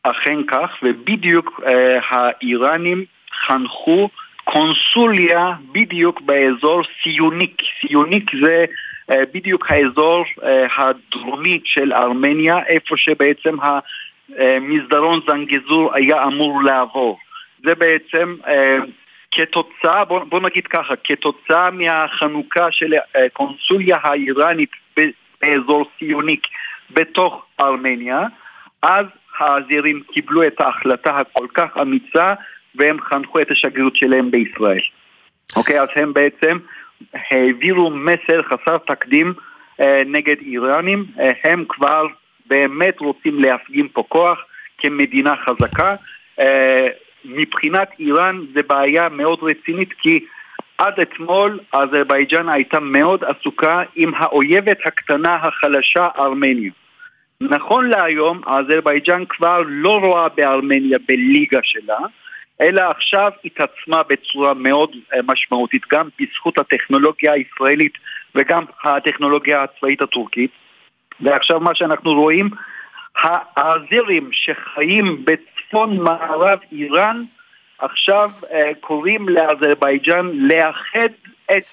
אכן 0.03 0.43
כך, 0.47 0.79
ובדיוק 0.83 1.61
אה, 1.67 1.99
האיראנים 2.09 3.05
חנכו 3.47 4.09
קונסוליה 4.45 5.53
בדיוק 5.73 6.21
באזור 6.21 6.83
סיוניק. 7.03 7.63
סיוניק 7.81 8.31
זה 8.43 8.65
אה, 9.11 9.23
בדיוק 9.35 9.71
האזור 9.71 10.25
אה, 10.43 10.67
הדרומי 10.77 11.61
של 11.65 11.93
ארמניה, 11.93 12.59
איפה 12.67 12.97
שבעצם 12.97 13.57
המסדרון 14.29 15.21
זנגזור 15.27 15.95
היה 15.95 16.23
אמור 16.25 16.63
לעבור. 16.63 17.19
זה 17.65 17.75
בעצם 17.75 18.37
אה, 18.47 18.79
כתוצאה, 19.31 20.05
בוא, 20.05 20.25
בוא 20.25 20.41
נגיד 20.41 20.67
ככה, 20.67 20.95
כתוצאה 21.05 21.71
מהחנוכה 21.71 22.73
של 22.73 22.95
הקונסוליה 23.15 23.99
האיראנית 24.03 24.71
באזור 25.43 25.91
סיוניק 25.99 26.47
בתוך 26.91 27.47
ארמניה, 27.61 28.27
אז 28.83 29.07
האזירים 29.39 30.03
קיבלו 30.13 30.47
את 30.47 30.61
ההחלטה 30.61 31.17
הכל 31.17 31.47
כך 31.55 31.77
אמיצה 31.83 32.27
והם 32.75 33.01
חנכו 33.01 33.41
את 33.41 33.51
השגרירות 33.51 33.97
שלהם 33.97 34.31
בישראל. 34.31 34.81
אוקיי, 35.57 35.81
אז 35.81 35.89
הם 35.97 36.13
בעצם 36.13 36.59
העבירו 37.15 37.91
מסר 37.91 38.43
חסר 38.43 38.79
תקדים 38.79 39.35
אה, 39.81 40.03
נגד 40.07 40.37
איראנים, 40.41 41.05
אה, 41.21 41.31
הם 41.45 41.65
כבר 41.69 42.07
באמת 42.47 43.01
רוצים 43.01 43.41
להפגין 43.41 43.89
פה 43.93 44.03
כוח 44.09 44.39
כמדינה 44.79 45.35
חזקה. 45.37 45.95
אה, 46.41 46.87
מבחינת 47.25 47.89
איראן 47.99 48.41
זה 48.55 48.63
בעיה 48.63 49.09
מאוד 49.09 49.39
רצינית 49.43 49.93
כי 49.93 50.25
עד 50.79 51.01
אתמול 51.01 51.61
אזרבייג'אן 51.73 52.49
הייתה 52.49 52.81
מאוד 52.81 53.25
עסוקה 53.25 53.83
עם 53.97 54.13
האויבת 54.17 54.79
הקטנה 54.87 55.35
החלשה 55.35 56.09
ארמניה. 56.19 56.71
נכון 57.51 57.89
להיום 57.89 58.41
אזרבייג'אן 58.47 59.25
כבר 59.29 59.63
לא 59.67 59.99
רואה 59.99 60.29
בארמניה 60.29 60.99
בליגה 61.09 61.59
שלה, 61.63 61.99
אלא 62.61 62.83
עכשיו 62.83 63.31
התעצמה 63.45 64.03
בצורה 64.03 64.55
מאוד 64.55 64.91
אה, 65.15 65.21
משמעותית, 65.25 65.83
גם 65.93 66.09
בזכות 66.21 66.59
הטכנולוגיה 66.59 67.33
הישראלית 67.33 67.99
וגם 68.35 68.65
הטכנולוגיה 68.85 69.63
הצבאית 69.63 70.03
הטורקית. 70.03 70.51
ועכשיו 71.21 71.61
מה 71.61 71.75
שאנחנו 71.75 72.15
רואים, 72.15 72.51
האזרים 73.57 74.31
שחיים 74.33 75.25
בצפון 75.25 75.99
מערב 75.99 76.59
איראן 76.73 77.23
עכשיו 77.79 78.31
אה, 78.53 78.75
קוראים 78.81 79.29
לאזרבייג'אן 79.29 80.31
לאחד 80.35 81.09
את 81.57 81.65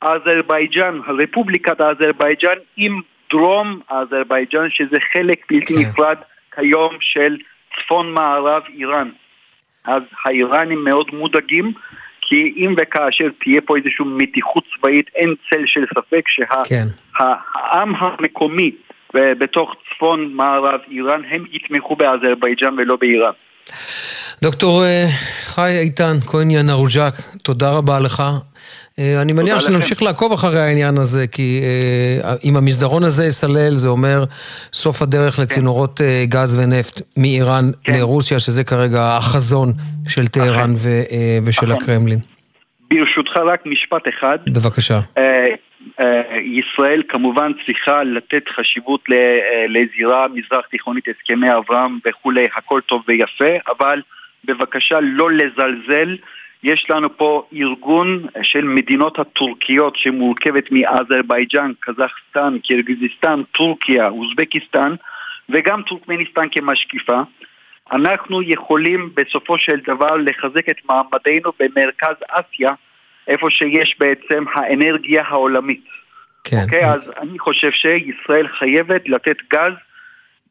אזרבייג'אן, 0.00 1.00
רפובליקת 1.08 1.80
אזרבייג'אן 1.80 2.58
עם 2.76 3.00
דרום 3.30 3.80
אזרבייג'אן 3.88 4.68
שזה 4.70 4.96
חלק 5.12 5.46
בלתי 5.50 5.74
כן. 5.74 5.80
נפרד 5.80 6.16
כיום 6.54 6.96
של 7.00 7.36
צפון 7.76 8.12
מערב 8.12 8.62
איראן. 8.78 9.10
אז 9.84 10.02
האיראנים 10.24 10.84
מאוד 10.84 11.06
מודאגים, 11.12 11.72
כי 12.20 12.54
אם 12.56 12.74
וכאשר 12.78 13.28
תהיה 13.42 13.60
פה 13.60 13.76
איזושהי 13.76 14.04
מתיחות 14.06 14.64
צבאית, 14.76 15.06
אין 15.14 15.34
צל 15.50 15.62
של 15.66 15.84
ספק 15.94 16.28
שהעם 16.28 16.64
כן. 16.68 16.86
המקומי 18.00 18.70
בתוך 19.14 19.74
צפון 19.94 20.32
מערב 20.32 20.80
איראן, 20.90 21.20
הם 21.30 21.44
יתמכו 21.52 21.96
באזרבייג'אן 21.96 22.74
ולא 22.78 22.96
באיראן. 22.96 23.32
דוקטור 24.42 24.84
אה, 24.84 25.06
חי 25.42 25.78
איתן, 25.78 26.16
כהן 26.26 26.50
ינרוג'ק, 26.50 27.14
תודה 27.42 27.70
רבה 27.70 27.98
לך. 27.98 28.22
אה, 29.00 29.22
אני 29.22 29.32
מניח 29.32 29.60
שנמשיך 29.60 30.02
לעקוב 30.02 30.32
אחרי 30.32 30.60
העניין 30.60 30.98
הזה, 30.98 31.26
כי 31.26 31.60
אה, 31.62 32.34
אם 32.44 32.56
המסדרון 32.56 33.04
הזה 33.04 33.24
יסלל, 33.26 33.76
זה 33.76 33.88
אומר 33.88 34.24
סוף 34.72 35.02
הדרך 35.02 35.34
כן. 35.34 35.42
לצינורות 35.42 36.00
אה, 36.00 36.24
גז 36.28 36.60
ונפט 36.60 37.02
מאיראן 37.16 37.64
כן. 37.84 37.92
לרוסיה, 37.92 38.38
שזה 38.38 38.64
כרגע 38.64 39.16
החזון 39.16 39.72
של 40.08 40.26
טהרן 40.26 40.72
ושל 41.46 41.72
הקרמלין. 41.72 42.18
ברשותך 42.90 43.36
רק 43.36 43.66
משפט 43.66 44.08
אחד. 44.08 44.38
בבקשה. 44.46 45.00
ישראל 46.44 47.02
כמובן 47.08 47.52
צריכה 47.66 48.02
לתת 48.04 48.42
חשיבות 48.48 49.04
לזירה 49.68 50.26
מזרח 50.28 50.66
תיכונית, 50.70 51.04
הסכמי 51.08 51.52
אברהם 51.52 51.98
וכולי, 52.08 52.46
הכל 52.56 52.80
טוב 52.86 53.02
ויפה, 53.08 53.70
אבל 53.78 54.00
בבקשה 54.44 54.98
לא 55.02 55.30
לזלזל 55.30 56.16
יש 56.62 56.86
לנו 56.90 57.16
פה 57.16 57.46
ארגון 57.54 58.26
של 58.42 58.64
מדינות 58.64 59.18
הטורקיות 59.18 59.96
שמורכבת 59.96 60.64
מאזרבייג'אן, 60.70 61.72
קזחסטן, 61.80 62.58
קירגיזיסטן, 62.62 63.42
טורקיה, 63.52 64.08
אוזבקיסטן 64.08 64.94
וגם 65.48 65.82
טורקמניסטן 65.82 66.46
כמשקיפה. 66.50 67.20
אנחנו 67.92 68.42
יכולים 68.42 69.10
בסופו 69.14 69.58
של 69.58 69.80
דבר 69.86 70.16
לחזק 70.16 70.68
את 70.68 70.76
מעמדנו 70.84 71.52
במרכז 71.60 72.16
אסיה, 72.28 72.70
איפה 73.28 73.50
שיש 73.50 73.96
בעצם 74.00 74.44
האנרגיה 74.54 75.22
העולמית. 75.26 75.84
כן. 76.44 76.62
אוקיי, 76.64 76.86
אז 76.86 77.12
אני 77.20 77.38
חושב 77.38 77.70
שישראל 77.70 78.48
חייבת 78.48 79.08
לתת 79.08 79.36
גז 79.52 79.72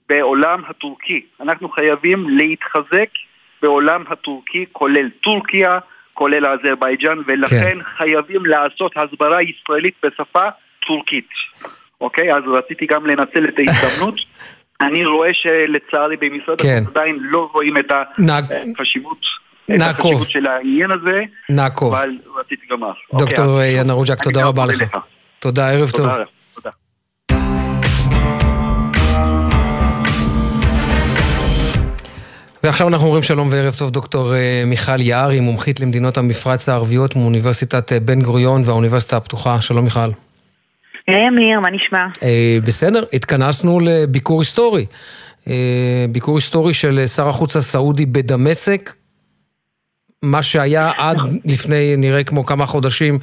בעולם 0.10 0.62
הטורקי. 0.68 1.26
אנחנו 1.42 1.70
חייבים 1.70 2.30
להתחזק 2.30 3.10
בעולם 3.62 4.04
הטורקי, 4.08 4.66
כולל 4.72 5.10
טורקיה, 5.10 5.80
כולל 6.20 6.46
אזרבייג'אן, 6.46 7.18
ולכן 7.28 7.60
כן. 7.60 7.78
חייבים 7.98 8.46
לעשות 8.46 8.92
הסברה 8.96 9.38
ישראלית 9.44 9.94
בשפה 10.06 10.46
טורקית. 10.88 11.30
אוקיי? 12.02 12.34
אז 12.34 12.44
רציתי 12.48 12.86
גם 12.86 13.06
לנצל 13.06 13.46
את 13.46 13.54
ההזדמנות. 13.60 14.16
אני 14.86 15.06
רואה 15.06 15.30
שלצערי 15.34 16.18
במשרד 16.18 16.62
כן. 16.62 16.84
עדיין 16.88 17.18
לא 17.22 17.50
רואים 17.54 17.78
את 17.78 17.86
החשיבות. 17.92 19.26
נעקוב. 19.70 19.86
את 19.86 20.00
החשיבות 20.00 20.30
של 20.30 20.48
העניין 20.48 20.92
הזה. 20.92 21.22
נעקוב. 21.50 21.96
אבל 21.96 22.10
רציתי 22.40 22.66
לומר. 22.70 22.92
דוקטור 23.14 23.46
אוקיי, 23.46 23.78
יאנה 23.78 23.94
רוג'ק, 23.94 24.24
תודה 24.24 24.46
רבה 24.46 24.66
לך. 24.66 24.84
תודה, 25.40 25.70
ערב 25.72 25.90
טוב. 25.90 26.10
ועכשיו 32.64 32.88
אנחנו 32.88 33.08
אומרים 33.08 33.24
שלום 33.24 33.50
וערב 33.52 33.76
טוב, 33.78 33.90
דוקטור 33.92 34.36
אה, 34.36 34.64
מיכל 34.66 35.02
יערי, 35.02 35.40
מומחית 35.40 35.80
למדינות 35.80 36.18
המפרץ 36.18 36.70
הערביות 36.70 37.16
מאוניברסיטת 37.16 37.94
אה, 37.94 38.00
בן 38.00 38.22
גוריון 38.22 38.62
והאוניברסיטה 38.66 39.18
הפתוחה. 39.18 39.62
שלום 39.62 39.84
מיכל. 39.84 40.00
היי 41.08 41.28
אמיר, 41.28 41.60
מה 41.60 41.70
נשמע? 41.72 42.06
אה, 42.24 42.58
בסדר, 42.66 43.04
התכנסנו 43.14 43.80
לביקור 43.80 44.42
היסטורי. 44.42 44.86
ביקור 46.10 46.36
היסטורי 46.36 46.74
של 46.74 47.08
שר 47.08 47.30
החוץ 47.30 47.56
הסעודי 47.56 48.06
בדמשק. 48.06 48.94
מה 50.24 50.44
שהיה 50.44 50.92
עד 50.98 51.18
לפני, 51.46 51.96
נראה 51.98 52.24
כמו 52.24 52.46
כמה 52.46 52.66
חודשים, 52.66 53.20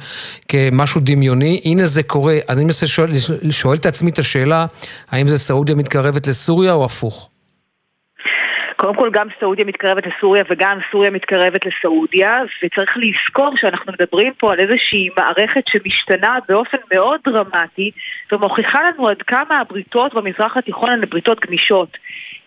כמשהו 0.47 1.01
דמיוני. 1.03 1.61
הנה 1.65 1.85
זה 1.85 2.03
קורה. 2.03 2.37
אני 2.49 2.63
מנסה 2.63 2.87
שואל, 2.87 3.11
שואל 3.49 3.77
את 3.77 3.85
עצמי 3.85 4.11
את 4.11 4.19
השאלה, 4.19 4.65
האם 5.11 5.27
זה 5.27 5.37
סעודיה 5.37 5.75
מתקרבת 5.75 6.27
לסוריה 6.27 6.73
או 6.73 6.85
הפוך? 6.85 7.29
קודם 8.77 8.95
כל 8.95 9.09
גם 9.11 9.27
סעודיה 9.39 9.65
מתקרבת 9.65 10.03
לסוריה 10.07 10.43
וגם 10.49 10.79
סוריה 10.91 11.09
מתקרבת 11.09 11.61
לסעודיה 11.65 12.41
וצריך 12.63 12.97
לזכור 12.97 13.57
שאנחנו 13.57 13.93
מדברים 13.93 14.33
פה 14.37 14.53
על 14.53 14.59
איזושהי 14.59 15.09
מערכת 15.17 15.63
שמשתנה 15.67 16.37
באופן 16.49 16.77
מאוד 16.93 17.19
דרמטי 17.25 17.91
ומוכיחה 18.31 18.79
לנו 18.83 19.07
עד 19.07 19.21
כמה 19.21 19.59
הבריתות 19.61 20.13
במזרח 20.13 20.57
התיכון 20.57 20.89
הן 20.89 21.01
בריתות 21.09 21.45
גמישות. 21.45 21.97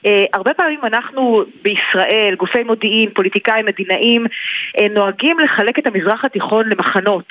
Uh, 0.06 0.08
הרבה 0.34 0.54
פעמים 0.54 0.80
אנחנו 0.84 1.44
בישראל, 1.62 2.34
גופי 2.38 2.62
מודיעין, 2.62 3.10
פוליטיקאים, 3.14 3.66
מדינאים, 3.66 4.26
uh, 4.26 4.82
נוהגים 4.90 5.38
לחלק 5.38 5.78
את 5.78 5.86
המזרח 5.86 6.24
התיכון 6.24 6.68
למחנות. 6.68 7.24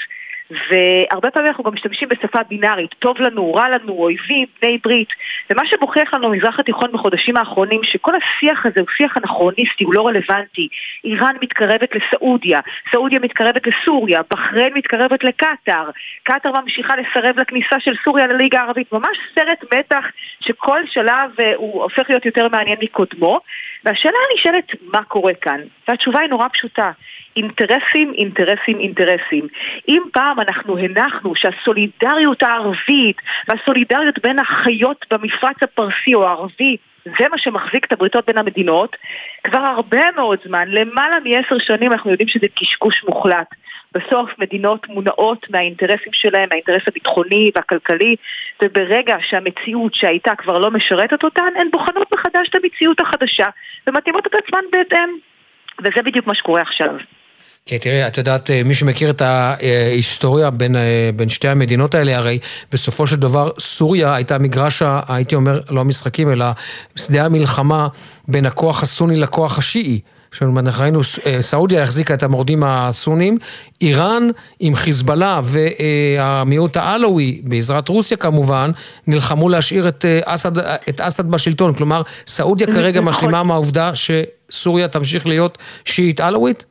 והרבה 0.52 1.32
פעמים 1.32 1.48
אנחנו 1.48 1.64
גם 1.64 1.74
משתמשים 1.74 2.10
בשפה 2.10 2.40
בינארית, 2.50 2.96
טוב 3.00 3.22
לנו, 3.22 3.54
רע 3.54 3.70
לנו, 3.70 3.94
אויבים, 3.94 4.46
בני 4.62 4.78
ברית, 4.84 5.10
ומה 5.50 5.66
שמוכיח 5.66 6.14
לנו 6.14 6.30
במזרח 6.30 6.60
התיכון 6.60 6.92
בחודשים 6.92 7.38
האחרונים, 7.38 7.82
שכל 7.84 8.12
השיח 8.16 8.66
הזה 8.66 8.80
הוא 8.80 8.88
שיח 8.98 9.18
אנכרוניסטי, 9.18 9.84
הוא 9.84 9.94
לא 9.94 10.08
רלוונטי. 10.08 10.68
איראן 11.04 11.36
מתקרבת 11.42 11.90
לסעודיה, 11.96 12.60
סעודיה 12.92 13.20
מתקרבת 13.20 13.62
לסוריה, 13.68 14.22
בחריין 14.32 14.74
מתקרבת 14.74 15.24
לקטאר, 15.24 15.90
קטאר 16.24 16.52
ממשיכה 16.62 16.94
לסרב 16.96 17.40
לכניסה 17.40 17.80
של 17.80 17.94
סוריה 18.04 18.28
לליגה 18.28 18.60
הערבית, 18.60 18.94
ממש 18.94 19.18
סרט 19.36 19.74
מתח 19.74 20.06
שכל 20.40 20.82
שלב 20.86 21.32
אה, 21.40 21.54
הוא 21.56 21.84
הופך 21.84 22.10
להיות 22.10 22.26
יותר 22.26 22.48
מעניין 22.48 22.78
מקודמו, 22.82 23.40
והשאלה 23.86 24.18
הנשאלת, 24.32 24.72
מה 24.82 25.04
קורה 25.04 25.34
כאן? 25.34 25.60
והתשובה 25.88 26.20
היא 26.20 26.30
נורא 26.30 26.48
פשוטה. 26.54 26.92
אינטרסים, 27.36 28.14
אינטרסים, 28.14 28.80
אינטרסים. 28.80 29.48
אם 29.88 30.02
פעם 30.14 30.40
אנחנו 30.40 30.78
הנחנו 30.78 31.34
שהסולידריות 31.36 32.44
הערבית 32.44 33.18
והסולידריות 33.48 34.20
בין 34.24 34.40
החיות 34.40 35.06
במפרץ 35.12 35.64
הפרסי 35.64 36.16
או 36.16 36.28
הערבי 36.28 36.78
זה 37.06 37.28
מה 37.32 37.38
שמחזיק 37.38 37.86
את 37.86 37.92
הבריתות 37.92 38.26
בין 38.28 38.38
המדינות. 38.38 38.96
כבר 39.44 39.60
הרבה 39.60 40.12
מאוד 40.16 40.40
זמן, 40.46 40.68
למעלה 40.68 41.16
מעשר 41.24 41.58
שנים 41.60 41.92
אנחנו 41.92 42.12
יודעים 42.12 42.30
שזה 42.30 42.48
קשקוש 42.56 43.04
מוחלט. 43.08 43.48
בסוף 43.96 44.30
מדינות 44.38 44.90
מונעות 44.90 45.46
מהאינטרסים 45.50 46.14
שלהם, 46.14 46.50
מהאינטרס 46.50 46.82
הביטחוני 46.88 47.52
והכלכלי, 47.56 48.16
וברגע 48.64 49.16
שהמציאות 49.30 49.96
שהייתה 49.96 50.32
כבר 50.38 50.58
לא 50.58 50.72
משרתת 50.72 51.24
אותן, 51.24 51.52
הן 51.60 51.68
בוחנות 51.72 52.14
מחדש 52.14 52.50
את 52.50 52.56
המציאות 52.56 53.00
החדשה 53.00 53.48
ומתאימות 53.88 54.28
את 54.28 54.34
עצמן 54.34 54.62
בהתאם. 54.72 55.10
וזה 55.80 56.02
בדיוק 56.06 56.28
מה 56.28 56.36
שקורה 56.36 56.62
עכשיו. 56.62 56.90
כן, 57.66 57.78
תראי, 57.78 58.08
את 58.08 58.18
יודעת, 58.18 58.50
אה, 58.52 58.62
מי 58.66 58.74
שמכיר 58.74 59.10
את 59.10 59.22
ההיסטוריה 59.22 60.50
בין, 60.50 60.76
אה, 60.76 61.10
בין 61.16 61.30
שתי 61.30 61.48
המדינות 61.48 61.96
האלה, 61.96 62.18
הרי 62.18 62.40
בסופו 62.72 63.08
של 63.08 63.16
דבר 63.16 63.50
סוריה 63.60 64.16
הייתה 64.16 64.38
מגרש, 64.38 64.82
הייתי 65.08 65.36
אומר, 65.36 65.60
לא 65.70 65.82
המשחקים, 65.82 66.32
אלא 66.32 66.46
שדה 66.96 67.26
המלחמה 67.26 67.88
בין 68.28 68.46
הכוח 68.46 68.84
הסוני 68.84 69.18
לכוח 69.18 69.58
השיעי. 69.58 70.00
אנחנו 70.42 70.84
ראינו, 70.84 71.00
אה, 71.26 71.42
סעודיה 71.42 71.84
החזיקה 71.84 72.14
את 72.14 72.24
המורדים 72.24 72.64
הסונים, 72.66 73.38
איראן 73.82 74.30
עם 74.60 74.76
חיזבאללה 74.76 75.42
והמיעוט 75.44 76.78
העלאווי, 76.78 77.42
בעזרת 77.44 77.90
רוסיה 77.90 78.18
כמובן, 78.18 78.72
נלחמו 79.08 79.50
להשאיר 79.50 79.88
את 79.88 80.06
אסד, 80.26 80.58
את 80.58 81.02
אסד 81.02 81.32
בשלטון. 81.32 81.74
כלומר, 81.74 82.02
סעודיה 82.28 82.68
כרגע 82.68 83.02
נכון. 83.02 83.14
משלימה 83.14 83.44
מהעובדה 83.44 83.92
שסוריה 83.96 84.88
תמשיך 84.88 85.28
להיות 85.28 85.58
שיעית 85.86 86.20
עלאווית? 86.20 86.66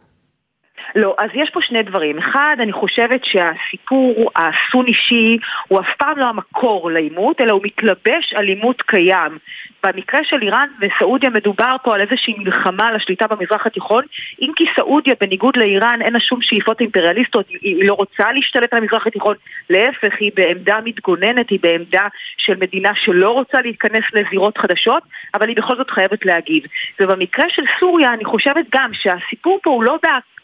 לא, 0.94 1.14
אז 1.18 1.31
יש 1.35 1.51
פה 1.51 1.61
שני 1.62 1.83
דברים. 1.83 2.18
אחד, 2.18 2.57
אני 2.61 2.72
חושבת 2.72 3.24
שהסיפור 3.24 4.31
הסוני-שיעי 4.37 5.38
הוא 5.68 5.81
אף 5.81 5.96
פעם 5.98 6.18
לא 6.18 6.24
המקור 6.24 6.90
לעימות, 6.90 7.40
אלא 7.40 7.53
הוא 7.53 7.61
מתלבש 7.64 8.35
על 8.35 8.44
עימות 8.48 8.83
קיים. 8.83 9.38
במקרה 9.87 10.20
של 10.24 10.42
איראן 10.42 10.68
וסעודיה 10.81 11.31
מדובר 11.31 11.77
פה 11.83 11.94
על 11.94 12.01
איזושהי 12.01 12.35
מלחמה 12.38 12.88
על 12.88 12.96
השליטה 12.96 13.27
במזרח 13.27 13.66
התיכון, 13.66 14.05
אם 14.40 14.53
כי 14.57 14.64
סעודיה, 14.77 15.14
בניגוד 15.20 15.57
לאיראן, 15.57 16.03
אין 16.03 16.12
לה 16.12 16.20
שום 16.20 16.42
שאיפות 16.42 16.81
אימפריאליסטיות, 16.81 17.48
היא 17.48 17.88
לא 17.88 17.94
רוצה 17.94 18.33
להשתלט 18.33 18.72
על 18.72 18.79
המזרח 18.83 19.07
התיכון, 19.07 19.35
להפך, 19.70 20.14
היא 20.20 20.31
בעמדה 20.35 20.79
מתגוננת, 20.85 21.51
היא 21.51 21.59
בעמדה 21.62 22.09
של 22.37 22.55
מדינה 22.61 22.90
שלא 22.94 23.31
רוצה 23.31 23.61
להתכנס 23.61 24.05
לזירות 24.12 24.59
חדשות, 24.59 25.03
אבל 25.35 25.48
היא 25.48 25.57
בכל 25.57 25.77
זאת 25.77 25.90
חייבת 25.90 26.27
להגיב. 26.27 26.62
ובמקרה 27.01 27.46
של 27.48 27.62
סוריה, 27.81 28.12
אני 28.12 28.24
חושבת 28.24 28.66
גם 28.74 28.90
שהסיפור 28.94 29.59
פה 29.62 29.70
הוא 29.70 29.85
לא 29.85 29.96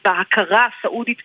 בהכרה 0.04 0.66
הסעודית 0.78 1.18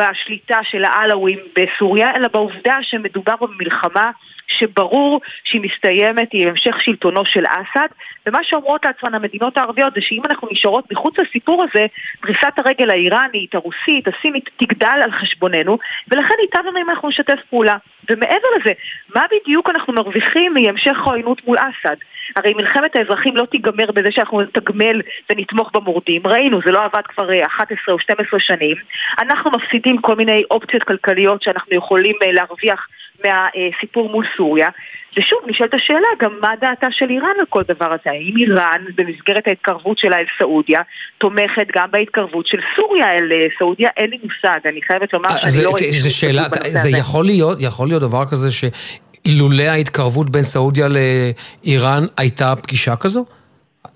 בשליטה 0.00 0.58
של 0.62 0.84
העלאווים 0.84 1.38
בסוריה, 1.56 2.16
אלא 2.16 2.28
בעובדה 2.28 2.78
שמדובר 2.82 3.34
במלחמה 3.40 4.10
שברור 4.48 5.20
שהיא 5.44 5.60
מסתיימת 5.60 6.28
עם 6.32 6.48
המשך 6.48 6.76
שלטונו 6.80 7.24
של 7.24 7.44
אסד, 7.46 7.88
ומה 8.26 8.38
שאומרות 8.42 8.84
לעצמן 8.84 9.14
המדינות 9.14 9.56
הערביות 9.56 9.94
זה 9.94 10.00
שאם 10.00 10.22
אנחנו 10.30 10.48
נשארות 10.50 10.92
מחוץ 10.92 11.18
לסיפור 11.18 11.64
הזה, 11.64 11.86
פריסת 12.20 12.52
הרגל 12.56 12.90
האיראנית, 12.90 13.54
הרוסית, 13.54 14.08
הסינית, 14.08 14.50
תגדל 14.56 15.00
על 15.02 15.10
חשבוננו, 15.10 15.78
ולכן 16.08 16.34
לנו 16.64 16.78
אם 16.78 16.90
אנחנו 16.90 17.08
נשתף 17.08 17.38
פעולה. 17.50 17.76
ומעבר 18.10 18.48
לזה, 18.60 18.72
מה 19.14 19.22
בדיוק 19.32 19.70
אנחנו 19.70 19.92
מרוויחים 19.92 20.54
מהמשך 20.54 20.96
העוינות 21.06 21.46
מול 21.46 21.58
אסד? 21.58 21.96
הרי 22.36 22.54
מלחמת 22.54 22.96
האזרחים 22.96 23.36
לא 23.36 23.44
תיגמר 23.44 23.92
בזה 23.92 24.10
שאנחנו 24.10 24.40
נתגמל 24.40 25.00
ונתמוך 25.30 25.70
במורדים. 25.74 26.26
ראינו, 26.26 26.60
זה 26.64 26.70
לא 26.70 26.84
עבד 26.84 27.02
כבר 27.08 27.28
11 27.46 27.76
אה, 27.88 27.92
או 27.92 27.98
12 27.98 28.40
שנים. 28.40 28.76
אנחנו 29.18 29.50
מפסידים 29.50 29.98
כל 29.98 30.14
מיני 30.14 30.42
אופציות 30.50 30.84
כלכליות 30.84 31.42
שאנחנו 31.42 31.76
יכולים 31.76 32.14
אה, 32.22 32.32
להרוויח 32.32 32.88
מהסיפור 33.24 34.08
מול 34.08 34.26
סוריה. 34.36 34.68
ושוב, 35.16 35.38
נשאלת 35.46 35.74
השאלה 35.74 36.08
גם 36.22 36.30
מה 36.40 36.48
דעתה 36.60 36.86
של 36.90 37.10
איראן 37.10 37.36
על 37.40 37.46
כל 37.48 37.62
דבר 37.68 37.86
הזה. 37.86 38.10
האם 38.10 38.36
איראן, 38.36 38.84
במסגרת 38.94 39.46
ההתקרבות 39.46 39.98
שלה 39.98 40.16
אל 40.16 40.24
סעודיה, 40.38 40.80
תומכת 41.18 41.66
גם 41.74 41.90
בהתקרבות 41.90 42.46
של 42.46 42.58
סוריה 42.76 43.06
אל 43.12 43.32
אה, 43.32 43.46
סעודיה? 43.58 43.88
אין 43.96 44.10
לי 44.10 44.18
מושג, 44.22 44.58
אני 44.64 44.82
חייבת 44.82 45.12
לומר 45.12 45.28
שאני 45.36 45.64
לא 45.64 45.70
ראיתי... 45.70 46.00
זו 46.00 46.16
שאלה, 46.16 46.44
זה 46.68 46.90
יכול 46.90 47.24
להיות, 47.24 47.58
יכול 47.60 47.88
להיות 47.88 48.02
דבר 48.02 48.24
כזה 48.30 48.48
שאילולא 48.52 49.62
ההתקרבות 49.62 50.30
בין 50.30 50.42
סעודיה 50.42 50.88
לאיראן 50.88 52.02
הייתה 52.16 52.56
פגישה 52.62 52.96
כזו? 52.96 53.24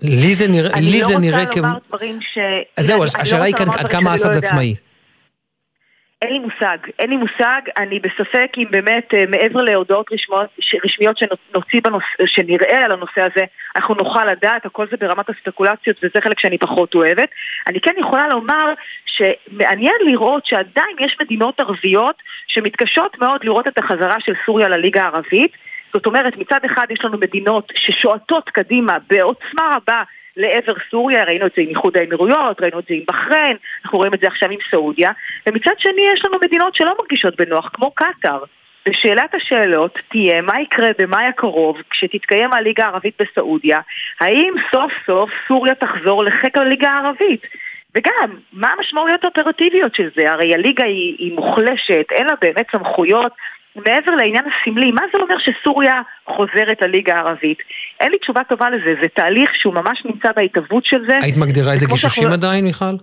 לי 0.01 0.33
זה 0.33 0.47
נראה, 0.47 0.79
לי 0.79 1.03
זה 1.03 1.17
נראה 1.17 1.45
כמו... 1.45 1.53
אני 1.53 1.61
לא 1.61 1.67
רוצה 1.67 1.67
לומר 1.67 1.77
דברים 1.89 2.19
ש... 2.21 2.37
זהו, 2.79 3.03
השאלה 3.03 3.43
היא 3.43 3.55
עד 3.77 3.87
כמה 3.87 4.13
אסד 4.13 4.37
עצמאי. 4.37 4.75
אין 6.21 6.31
לי 6.33 6.39
מושג, 6.39 6.77
אין 6.99 7.09
לי 7.09 7.17
מושג, 7.17 7.61
אני 7.77 7.99
בספק 7.99 8.51
אם 8.57 8.65
באמת 8.71 9.13
אה, 9.13 9.25
מעבר 9.29 9.61
להודעות 9.61 10.11
רשמיות, 10.13 10.49
רשמיות 10.85 11.17
שנוציא 11.17 11.81
בנושא, 11.83 12.05
שנראה 12.25 12.85
על 12.85 12.91
הנושא 12.91 13.21
הזה, 13.21 13.45
אנחנו 13.75 13.95
נוכל 13.95 14.25
לדעת, 14.25 14.65
הכל 14.65 14.85
זה 14.91 14.97
ברמת 14.97 15.29
הספקולציות 15.29 15.97
וזה 16.03 16.21
חלק 16.23 16.39
שאני 16.39 16.57
פחות 16.57 16.95
אוהבת. 16.95 17.29
אני 17.67 17.81
כן 17.81 17.93
יכולה 17.99 18.27
לומר 18.27 18.73
שמעניין 19.05 19.95
לראות 20.05 20.45
שעדיין 20.45 20.95
יש 20.99 21.17
מדינות 21.21 21.59
ערביות 21.59 22.15
שמתקשות 22.47 23.19
מאוד 23.19 23.43
לראות 23.43 23.67
את 23.67 23.77
החזרה 23.77 24.19
של 24.19 24.33
סוריה 24.45 24.67
לליגה 24.67 25.03
הערבית. 25.03 25.51
זאת 25.93 26.05
אומרת, 26.05 26.37
מצד 26.37 26.59
אחד 26.65 26.85
יש 26.89 27.05
לנו 27.05 27.17
מדינות 27.17 27.71
ששועטות 27.75 28.49
קדימה 28.49 28.97
בעוצמה 29.09 29.69
רבה 29.75 30.03
לעבר 30.39 30.73
סוריה, 30.91 31.23
ראינו 31.23 31.45
את 31.45 31.51
זה 31.55 31.61
עם 31.61 31.69
איחוד 31.69 31.97
האמירויות, 31.97 32.61
ראינו 32.61 32.79
את 32.79 32.85
זה 32.89 32.93
עם 32.93 33.03
בחריין, 33.07 33.57
אנחנו 33.83 33.97
רואים 33.97 34.13
את 34.13 34.19
זה 34.19 34.27
עכשיו 34.27 34.49
עם 34.49 34.59
סעודיה, 34.71 35.11
ומצד 35.47 35.73
שני 35.77 36.01
יש 36.13 36.25
לנו 36.25 36.37
מדינות 36.45 36.75
שלא 36.75 36.95
מרגישות 36.99 37.35
בנוח, 37.41 37.69
כמו 37.73 37.91
קטאר. 37.91 38.43
ושאלת 38.87 39.35
השאלות 39.35 39.99
תהיה 40.09 40.41
מה 40.41 40.61
יקרה 40.61 40.89
במאי 40.99 41.25
הקרוב 41.25 41.77
כשתתקיים 41.89 42.53
הליגה 42.53 42.85
הערבית 42.85 43.21
בסעודיה, 43.21 43.79
האם 44.21 44.53
סוף 44.71 44.91
סוף 45.05 45.29
סוריה 45.47 45.75
תחזור 45.75 46.23
לחיק 46.23 46.57
הליגה 46.57 46.89
הערבית? 46.89 47.41
וגם, 47.95 48.37
מה 48.53 48.73
המשמעויות 48.77 49.23
האופרטיביות 49.23 49.95
של 49.95 50.09
זה? 50.15 50.31
הרי 50.31 50.53
הליגה 50.53 50.85
היא, 50.85 51.15
היא 51.19 51.33
מוחלשת, 51.33 52.05
אין 52.11 52.27
לה 52.27 52.33
באמת 52.41 52.65
סמכויות 52.71 53.31
מעבר 53.75 54.11
לעניין 54.15 54.45
הסמלי, 54.45 54.91
מה 54.91 55.01
זה 55.11 55.17
אומר 55.17 55.35
שסוריה 55.39 56.01
חוזרת 56.25 56.81
לליגה 56.81 57.15
הערבית? 57.15 57.57
אין 57.99 58.11
לי 58.11 58.17
תשובה 58.17 58.41
טובה 58.43 58.69
לזה, 58.69 58.93
זה 59.01 59.07
תהליך 59.07 59.49
שהוא 59.55 59.73
ממש 59.73 60.01
נמצא 60.05 60.29
בהתהוות 60.35 60.85
של 60.85 61.05
זה. 61.07 61.17
היית 61.21 61.37
מגדירה 61.37 61.71
איזה 61.71 61.85
גישושים 61.85 62.23
שאנחנו... 62.23 62.47
עדיין, 62.47 62.65
מיכל? 62.65 62.95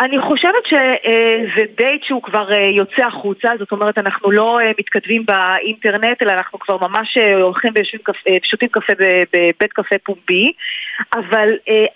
אני 0.00 0.20
חושבת 0.20 0.66
שזה 0.66 1.62
דייט 1.76 2.04
שהוא 2.04 2.22
כבר 2.22 2.52
אה, 2.52 2.70
יוצא 2.76 3.06
החוצה, 3.06 3.48
זאת 3.58 3.72
אומרת 3.72 3.98
אנחנו 3.98 4.30
לא 4.30 4.60
אה, 4.60 4.70
מתכתבים 4.78 5.24
באינטרנט, 5.26 6.22
אלא 6.22 6.32
אנחנו 6.32 6.58
כבר 6.58 6.88
ממש 6.88 7.16
אה, 7.16 7.42
הולכים 7.42 7.72
ושותים 7.78 8.68
קפה 8.68 8.92
בבית 9.32 9.72
קפה 9.72 9.96
פומבי, 10.04 10.52
אבל 11.14 11.48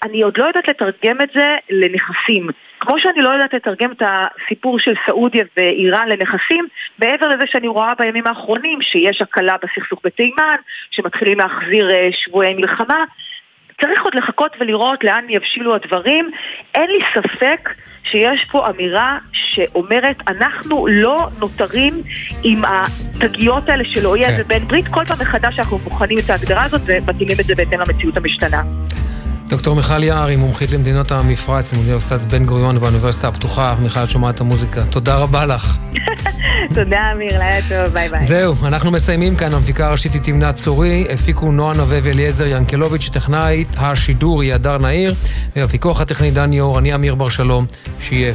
אני 0.03 0.23
עוד 0.23 0.39
לא 0.39 0.45
יודעת 0.45 0.69
לתרגם 0.69 1.21
את 1.21 1.29
זה 1.35 1.57
לנכסים. 1.71 2.49
כמו 2.81 2.99
שאני 2.99 3.23
לא 3.23 3.31
יודעת 3.31 3.55
לתרגם 3.55 3.93
את 3.93 4.03
הסיפור 4.03 4.79
של 4.79 4.95
סעודיה 5.07 5.45
ואיראן 5.57 6.09
לנכסים, 6.09 6.67
מעבר 6.99 7.29
לזה 7.29 7.45
שאני 7.47 7.69
רואה 7.69 7.95
בימים 7.99 8.27
האחרונים 8.27 8.83
שיש 8.83 9.23
הקלה 9.23 9.57
בסכסוך 9.63 10.01
בתימן, 10.05 10.57
שמתחילים 10.91 11.39
להחזיר 11.39 11.89
שבויי 12.11 12.55
מלחמה, 12.55 13.05
צריך 13.83 14.03
עוד 14.03 14.15
לחכות 14.15 14.57
ולראות 14.61 15.05
לאן 15.05 15.25
יבשילו 15.29 15.75
הדברים. 15.75 16.31
אין 16.75 16.91
לי 16.91 16.99
ספק 17.15 17.69
שיש 18.05 18.45
פה 18.45 18.71
אמירה 18.71 19.19
שאומרת, 19.33 20.17
אנחנו 20.29 20.87
לא 20.87 21.29
נותרים 21.39 22.03
עם 22.43 22.63
התגיות 22.65 23.69
האלה 23.69 23.85
של 23.85 24.07
אויב 24.07 24.27
כן. 24.27 24.37
ובן 24.39 24.69
ברית, 24.69 24.89
כל 24.89 25.05
פעם 25.05 25.17
מחדש 25.21 25.59
אנחנו 25.59 25.79
בוחנים 25.79 26.19
את 26.25 26.31
ההגדרה 26.31 26.65
הזאת 26.65 26.81
ומתאימים 26.87 27.37
את 27.41 27.45
זה 27.45 27.55
בהתאם 27.55 27.81
למציאות 27.81 28.17
המשתנה. 28.17 28.63
דוקטור 29.53 29.77
מיכל 29.77 30.05
יער 30.05 30.27
היא 30.27 30.39
מומחית 30.39 30.71
למדינות 30.71 31.13
המפרץ 31.13 31.73
מאוניברסיטת 31.73 32.21
בן 32.21 32.45
גוריון 32.45 32.77
והאוניברסיטה 32.77 33.29
הפתוחה. 33.29 33.77
מיכל, 33.83 34.01
את 34.05 34.11
שומעת 34.11 34.41
המוזיקה. 34.41 34.85
תודה 34.85 35.17
רבה 35.17 35.47
לך. 35.47 35.79
תודה, 36.75 37.13
אמיר, 37.13 37.39
לילה 37.39 37.69
טוב, 37.69 37.95
ביי 37.95 38.09
ביי. 38.09 38.27
זהו, 38.27 38.55
אנחנו 38.65 38.91
מסיימים 38.91 39.37
כאן. 39.37 39.55
המפיקה 39.55 39.87
הראשית 39.87 40.13
היא 40.15 40.23
תמנת 40.23 40.55
צורי, 40.55 41.07
הפיקו 41.15 41.53
נועה 41.53 41.75
נווה 41.75 41.99
ואליעזר 42.03 42.47
ינקלוביץ', 42.47 43.09
טכנאית 43.13 43.69
השידור 43.77 44.43
היא 44.43 44.55
הדר 44.55 44.79
נהיר, 44.79 45.15
והפיקוח 45.57 46.01
הטכני 46.01 46.31
דני 46.31 46.61
אור, 46.61 46.79
אני 46.79 46.95
אמיר 46.95 47.15
בר 47.15 47.29
שלום, 47.29 47.67
שיהיה 48.01 48.35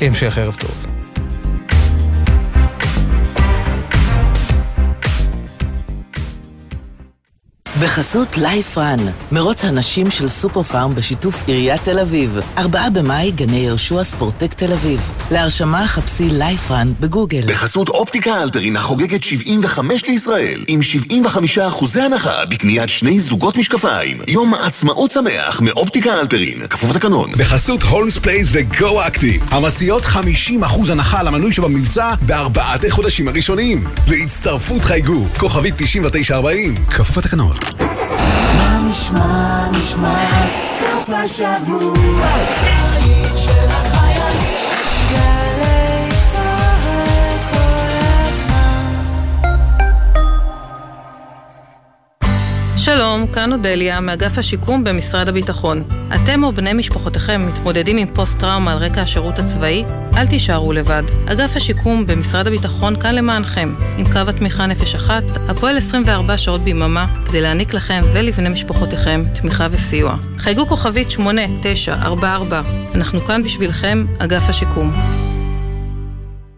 המשך 0.00 0.38
ערב 0.38 0.54
טוב. 0.54 0.99
בחסות 7.82 8.38
לייף 8.38 8.78
רן, 8.78 8.98
מרוץ 9.32 9.64
הנשים 9.64 10.10
של 10.10 10.28
סופר 10.28 10.62
פארם 10.62 10.94
בשיתוף 10.94 11.42
עיריית 11.46 11.84
תל 11.84 11.98
אביב. 11.98 12.38
ארבעה 12.58 12.90
במאי, 12.90 13.30
גני 13.30 13.56
יהושע 13.56 14.04
ספורטק 14.04 14.54
תל 14.54 14.72
אביב. 14.72 15.00
להרשמה 15.30 15.86
חפשי 15.86 16.28
לייף 16.30 16.70
רן 16.70 16.92
בגוגל. 17.00 17.42
בחסות 17.46 17.88
אופטיקה 17.88 18.42
אלפרין 18.42 18.76
החוגגת 18.76 19.22
75 19.22 20.04
לישראל, 20.04 20.64
עם 20.68 20.82
75 20.82 21.58
אחוזי 21.58 22.00
הנחה 22.00 22.44
בקניית 22.50 22.88
שני 22.88 23.20
זוגות 23.20 23.56
משקפיים. 23.56 24.18
יום 24.28 24.54
עצמאות 24.54 25.10
שמח 25.10 25.60
מאופטיקה 25.60 26.20
אלפרין, 26.20 26.66
כפוף 26.66 26.90
לתקנון. 26.90 27.30
בחסות 27.32 27.82
Holmes 27.82 28.18
Place 28.18 28.48
ו 28.52 28.70
Go 28.70 29.06
Active, 29.06 29.42
המציעות 29.50 30.04
50 30.04 30.64
אחוז 30.64 30.90
הנחה 30.90 31.22
למנוי 31.22 31.52
שבמבצע 31.52 32.14
בארבעת 32.26 32.84
החודשים 32.84 33.28
הראשונים. 33.28 33.84
להצטרפות 34.08 34.84
חייגו, 34.84 35.26
כוכבית 35.38 35.74
9940, 35.76 36.74
כפוף 36.90 37.16
לתקנון. 37.16 37.56
נשמע, 38.90 39.68
נשמע, 39.70 40.16
סוף 40.62 41.10
השבוע, 41.10 42.89
שלום, 52.84 53.26
כאן 53.26 53.52
אודליה, 53.52 54.00
מאגף 54.00 54.38
השיקום 54.38 54.84
במשרד 54.84 55.28
הביטחון. 55.28 55.82
אתם 56.14 56.44
או 56.44 56.52
בני 56.52 56.72
משפחותיכם 56.72 57.46
מתמודדים 57.46 57.96
עם 57.96 58.14
פוסט-טראומה 58.14 58.72
על 58.72 58.78
רקע 58.78 59.02
השירות 59.02 59.38
הצבאי? 59.38 59.84
אל 60.16 60.26
תישארו 60.26 60.72
לבד. 60.72 61.02
אגף 61.26 61.56
השיקום 61.56 62.06
במשרד 62.06 62.46
הביטחון 62.46 63.00
כאן 63.00 63.14
למענכם, 63.14 63.74
עם 63.98 64.04
קו 64.12 64.18
התמיכה 64.28 64.66
נפש 64.66 64.94
אחת, 64.94 65.22
הפועל 65.48 65.78
24 65.78 66.38
שעות 66.38 66.60
ביממה, 66.60 67.06
כדי 67.26 67.40
להעניק 67.40 67.74
לכם 67.74 68.00
ולבני 68.12 68.48
משפחותיכם 68.48 69.22
תמיכה 69.40 69.66
וסיוע. 69.70 70.16
חייגו 70.38 70.66
כוכבית 70.66 71.10
8944, 71.10 72.62
אנחנו 72.94 73.20
כאן 73.20 73.42
בשבילכם, 73.42 74.06
אגף 74.18 74.48
השיקום. 74.48 74.92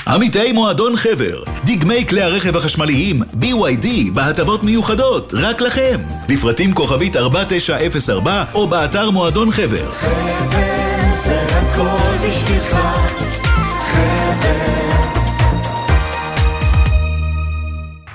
עמיתי 0.09 0.53
מועדון 0.53 0.97
חבר, 0.97 1.43
דגמי 1.65 2.07
כלי 2.09 2.23
הרכב 2.23 2.57
החשמליים 2.57 3.17
BYD 3.23 3.87
בהטבות 4.15 4.63
מיוחדות, 4.65 5.35
רק 5.35 5.61
לכם. 5.61 6.01
לפרטים 6.29 6.75
כוכבית 6.75 7.17
4904 7.17 8.45
או 8.55 8.67
באתר 8.67 9.11
מועדון 9.11 9.51
חבר. 9.51 9.91
חבר 9.93 11.13
זה 11.15 11.41
הכל 11.41 12.17
בשבילך, 12.29 12.77
חבר. 13.93 14.63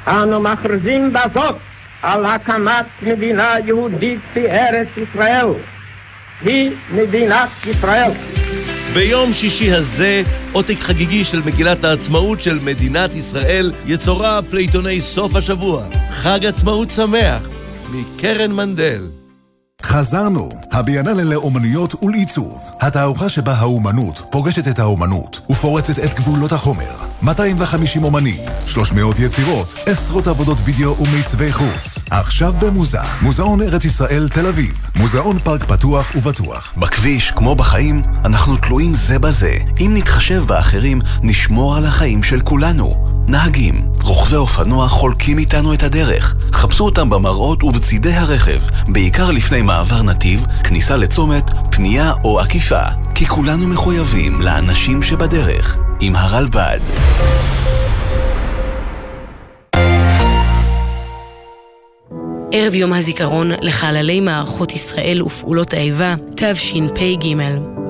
אנו 0.08 0.42
מכריזים 0.42 1.14
בזאת 1.14 1.56
על 2.02 2.26
הקמת 2.26 2.86
מדינה 3.02 3.54
יהודית 3.66 4.20
בארץ 4.36 4.88
ישראל. 4.98 5.48
היא 6.42 6.72
מדינת 6.92 7.50
ישראל. 7.66 8.12
ביום 8.98 9.34
שישי 9.34 9.72
הזה, 9.72 10.24
עותק 10.52 10.78
חגיגי 10.80 11.24
של 11.24 11.42
מגילת 11.46 11.84
העצמאות 11.84 12.42
של 12.42 12.60
מדינת 12.60 13.16
ישראל 13.16 13.72
יצורף 13.86 14.54
לעיתוני 14.54 15.02
סוף 15.02 15.36
השבוע. 15.36 15.84
חג 16.10 16.46
עצמאות 16.46 16.90
שמח, 16.90 17.42
מקרן 17.92 18.52
מנדל. 18.52 19.08
חזרנו, 19.82 20.50
הביאנלה 20.72 21.24
לאומנויות 21.24 22.04
ולעיצוב. 22.04 22.62
התערוכה 22.82 23.30
שבה 23.30 23.54
האומנות 23.54 24.22
פוגשת 24.32 24.68
את 24.68 24.80
האומנות 24.80 25.42
ופורצת 25.50 26.00
את 26.00 26.14
גבולות 26.14 26.52
החומר. 26.52 26.96
250 27.22 28.04
אומנים, 28.04 28.36
300 28.66 29.20
יצירות, 29.20 29.74
עשרות 29.86 30.28
עבודות 30.28 30.58
וידאו 30.64 30.96
ומיצבי 31.00 31.52
חוץ. 31.52 32.00
עכשיו 32.10 32.54
במוזה, 32.60 33.00
מוזיאון 33.22 33.62
ארץ 33.62 33.86
ישראל 33.86 34.30
תל 34.30 34.48
אביב, 34.48 34.90
מוזיאון 34.96 35.40
פארק 35.40 35.64
פתוח 35.64 36.12
ובטוח. 36.16 36.74
בכביש, 36.78 37.32
כמו 37.32 37.56
בחיים, 37.56 38.04
אנחנו 38.26 38.56
תלויים 38.56 38.94
זה 38.94 39.20
בזה. 39.20 39.54
אם 39.80 39.92
נתחשב 39.94 40.44
באחרים, 40.48 41.00
נשמור 41.24 41.76
על 41.76 41.86
החיים 41.86 42.24
של 42.24 42.42
כולנו. 42.42 43.07
נהגים, 43.28 43.82
רוכבי 44.02 44.36
אופנוע 44.36 44.88
חולקים 44.88 45.38
איתנו 45.38 45.74
את 45.74 45.84
הדרך. 45.84 46.36
חפשו 46.54 46.86
אותם 46.86 47.10
במראות 47.10 47.64
ובצידי 47.64 48.14
הרכב, 48.14 48.60
בעיקר 48.88 49.32
לפני 49.32 49.62
מעבר 49.62 50.02
נתיב, 50.02 50.46
כניסה 50.64 50.98
לצומת, 50.98 51.44
פנייה 51.72 52.14
או 52.24 52.40
עקיפה. 52.40 52.84
כי 53.16 53.26
כולנו 53.26 53.68
מחויבים 53.68 54.42
לאנשים 54.42 55.02
שבדרך. 55.02 55.78
עם 56.00 56.16
הרלב"ד. 56.16 56.80
ערב 62.52 62.76
יום 62.76 62.94
הזיכרון 62.94 63.48
לחללי 63.62 64.20
מערכות 64.20 64.72
ישראל 64.72 65.22
ופעולות 65.22 65.74
האיבה, 65.74 66.16
תשפ"ג. 66.36 67.36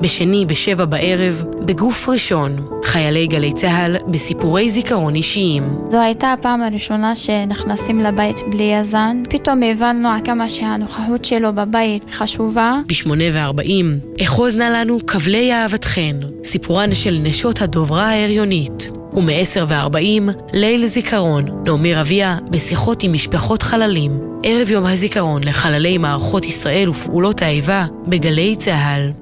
בשני 0.00 0.44
בשבע 0.48 0.84
בערב, 0.84 1.44
בגוף 1.66 2.08
ראשון, 2.08 2.50
חיילי 2.84 3.26
גלי 3.26 3.52
צה"ל 3.52 3.96
בסיפורי 4.10 4.70
זיכרון 4.70 5.14
אישיים. 5.14 5.62
זו 5.90 6.00
הייתה 6.00 6.32
הפעם 6.38 6.62
הראשונה 6.62 7.12
שנכנסים 7.16 8.00
לבית 8.00 8.36
בלי 8.50 8.64
יזן. 8.64 9.22
פתאום 9.30 9.60
הבנו 9.62 10.08
כמה 10.24 10.44
שהנוכחות 10.48 11.24
שלו 11.24 11.52
בבית 11.52 12.04
חשובה. 12.18 12.80
בשמונה 12.86 13.24
וארבעים, 13.32 13.98
אחוז 14.22 14.56
נא 14.56 14.64
לנו 14.64 15.06
כבלי 15.06 15.52
אהבתכן, 15.52 16.16
סיפורן 16.44 16.92
של 16.92 17.18
נשות 17.22 17.62
הדוברה 17.62 18.08
ההריונית. 18.08 18.97
ומ-10 19.18 19.60
ו-40, 19.68 20.32
ליל 20.52 20.86
זיכרון, 20.86 21.62
נעמי 21.66 21.94
רביע, 21.94 22.36
בשיחות 22.50 23.02
עם 23.02 23.12
משפחות 23.12 23.62
חללים. 23.62 24.20
ערב 24.42 24.70
יום 24.70 24.86
הזיכרון 24.86 25.44
לחללי 25.44 25.98
מערכות 25.98 26.44
ישראל 26.44 26.88
ופעולות 26.88 27.42
האיבה, 27.42 27.86
בגלי 28.06 28.56
צה"ל. 28.56 29.12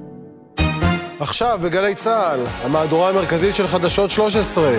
עכשיו 1.19 1.59
בגלי 1.63 1.95
צה"ל, 1.95 2.39
המהדורה 2.63 3.09
המרכזית 3.09 3.55
של 3.55 3.67
חדשות 3.67 4.09
13. 4.09 4.71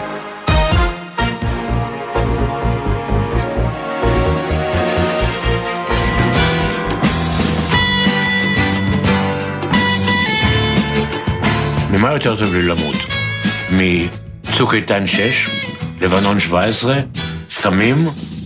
ממה 11.90 12.12
יותר 12.12 12.36
טוב 12.36 12.54
לי 12.54 12.62
למות? 12.62 12.96
מצוק 14.58 14.74
איתן 14.74 15.06
6, 15.06 15.48
לבנון 16.00 16.40
17, 16.40 16.96
סמים 17.50 17.94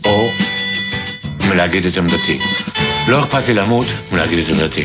או 0.05 0.31
מלהגיד 1.49 1.87
את 1.87 1.97
עמדתי. 1.97 2.39
לא 3.09 3.21
אכפת 3.21 3.49
לי 3.49 3.55
למות 3.55 3.87
מלהגיד 4.13 4.39
את 4.39 4.49
עמדתי. 4.49 4.85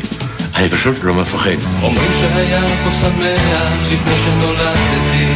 אני 0.54 0.68
פשוט 0.68 0.96
לא 1.02 1.14
מפחד. 1.14 1.50
אומרים 1.82 2.10
שהיה 2.20 2.60
פה 2.84 2.90
שמח 2.90 3.92
לפני 3.92 4.14
שנולדתי 4.24 5.26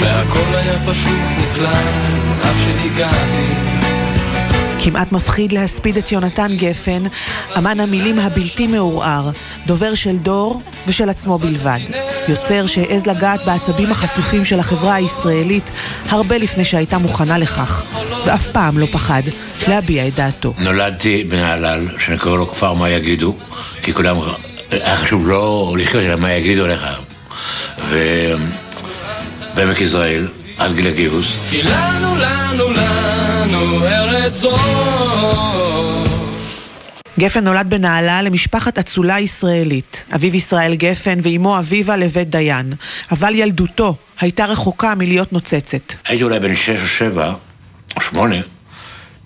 והכל 0.00 0.54
היה 0.54 0.78
פשוט 0.86 1.20
נפלא 1.38 1.68
עד 2.42 2.54
שהגעתי 2.64 3.39
כמעט 4.82 5.12
מפחיד 5.12 5.52
להספיד 5.52 5.96
את 5.96 6.12
יונתן 6.12 6.56
גפן, 6.56 7.02
אמן 7.58 7.80
המילים 7.80 8.18
הבלתי 8.18 8.66
מעורער, 8.66 9.30
דובר 9.66 9.94
של 9.94 10.16
דור 10.16 10.62
ושל 10.86 11.08
עצמו 11.08 11.38
בלבד. 11.38 11.78
יוצר 12.28 12.66
שהעז 12.66 13.06
לגעת 13.06 13.44
בעצבים 13.44 13.90
החשופים 13.90 14.44
של 14.44 14.58
החברה 14.58 14.94
הישראלית 14.94 15.70
הרבה 16.08 16.38
לפני 16.38 16.64
שהייתה 16.64 16.98
מוכנה 16.98 17.38
לכך, 17.38 17.82
ואף 18.26 18.46
פעם 18.46 18.78
לא 18.78 18.86
פחד 18.86 19.22
להביע 19.68 20.08
את 20.08 20.14
דעתו. 20.14 20.54
נולדתי 20.58 21.24
בנהלל, 21.24 21.88
שאני 21.98 22.18
קורא 22.18 22.36
לו 22.36 22.50
כפר 22.50 22.74
מה 22.74 22.90
יגידו, 22.90 23.36
כי 23.82 23.92
כולם, 23.92 24.16
היה 24.70 24.96
חשוב 24.96 25.28
לא 25.28 25.74
לחיות, 25.78 26.04
אלא 26.04 26.16
מה 26.16 26.32
יגידו 26.32 26.66
לך. 26.66 26.86
ובעמק 29.54 29.80
יזרעאל, 29.80 30.26
עד 30.58 30.76
גיל 30.76 30.86
הגיוס. 30.86 31.26
כי 31.50 31.62
לנו, 31.62 32.16
לנו, 32.16 32.70
לנו 32.70 32.89
ארץ 34.30 34.36
זאת 34.36 34.60
גפן 37.18 37.44
נולד 37.44 37.70
בנהלל 37.70 38.24
למשפחת 38.26 38.78
אצולה 38.78 39.20
ישראלית. 39.20 40.04
אביו 40.14 40.36
ישראל 40.36 40.74
גפן 40.74 41.18
ואימו 41.22 41.58
אביבה 41.58 41.96
לבית 41.96 42.30
דיין. 42.30 42.72
אבל 43.10 43.34
ילדותו 43.34 43.94
הייתה 44.20 44.44
רחוקה 44.44 44.94
מלהיות 44.94 45.32
נוצצת. 45.32 45.92
הייתי 46.04 46.24
אולי 46.24 46.40
בן 46.40 46.54
שש 46.54 46.80
או 46.82 46.86
שבע, 46.86 47.32
או 47.96 48.00
שמונה, 48.00 48.36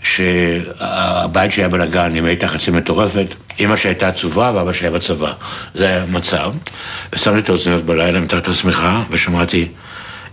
שהבית 0.02 1.50
שלי 1.50 1.62
היה 1.62 1.68
בלאגן, 1.68 2.16
אמא 2.16 2.26
הייתה 2.26 2.48
חצי 2.48 2.70
מטורפת, 2.70 3.26
אמא 3.60 3.76
שהייתה 3.76 4.08
עצובה 4.08 4.52
ואבא 4.54 4.72
שהיה 4.72 4.90
בצבא. 4.90 5.32
זה 5.74 5.86
היה 5.86 6.04
מצב. 6.08 6.52
ושמתי 7.12 7.38
את 7.38 7.48
האוזניות 7.48 7.86
בלילה 7.86 8.20
מתחת 8.20 8.48
השמיכה, 8.48 9.02
ושמעתי 9.10 9.68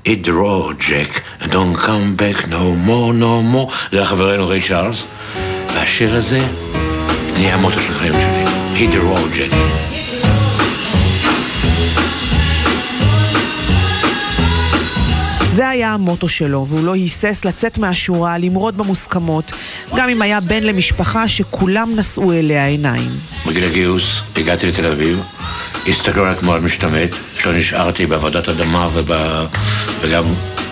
Raw, 0.06 0.74
Jack, 0.74 1.24
don't 1.52 1.76
come 1.76 2.16
back 2.16 2.48
no 2.48 2.76
more, 2.88 3.14
no 3.14 3.42
more. 3.54 3.72
זה 3.92 3.98
היה 3.98 4.06
חברנו 4.06 4.48
ריי 4.48 4.62
צ'ארלס, 4.62 5.06
והשיר 5.68 6.16
הזה 6.16 6.40
נהיה 7.34 7.56
המוטו 7.56 7.80
של 7.80 7.92
החיים 7.92 8.14
שלי. 8.14 8.46
Raw, 8.94 9.36
Jack. 9.36 9.56
זה 15.52 15.70
היה 15.70 15.94
המוטו 15.94 16.28
שלו, 16.30 16.66
והוא 16.68 16.84
לא 16.84 16.94
היסס 16.94 17.46
לצאת 17.46 17.78
מהשורה, 17.78 18.38
למרוד 18.38 18.78
במוסכמות, 18.78 19.52
גם 19.96 20.10
אם 20.10 20.22
היה 20.22 20.40
בן 20.40 20.64
למשפחה 20.64 21.28
שכולם 21.28 21.96
נשאו 21.96 22.34
אליה 22.34 22.68
עיניים. 22.68 23.12
בגיל 23.46 23.64
הגיוס 23.64 24.22
הגעתי 24.38 24.68
לתל 24.68 24.86
אביב, 24.86 25.24
הסתכלו 25.88 26.24
כמו 26.40 26.54
על 26.54 26.62
משתמט, 26.62 27.16
לא 27.46 27.54
נשארתי 27.54 28.06
בעבודת 28.06 28.50
אדמה 28.50 28.90
ובא... 28.94 29.46
וגם 30.02 30.24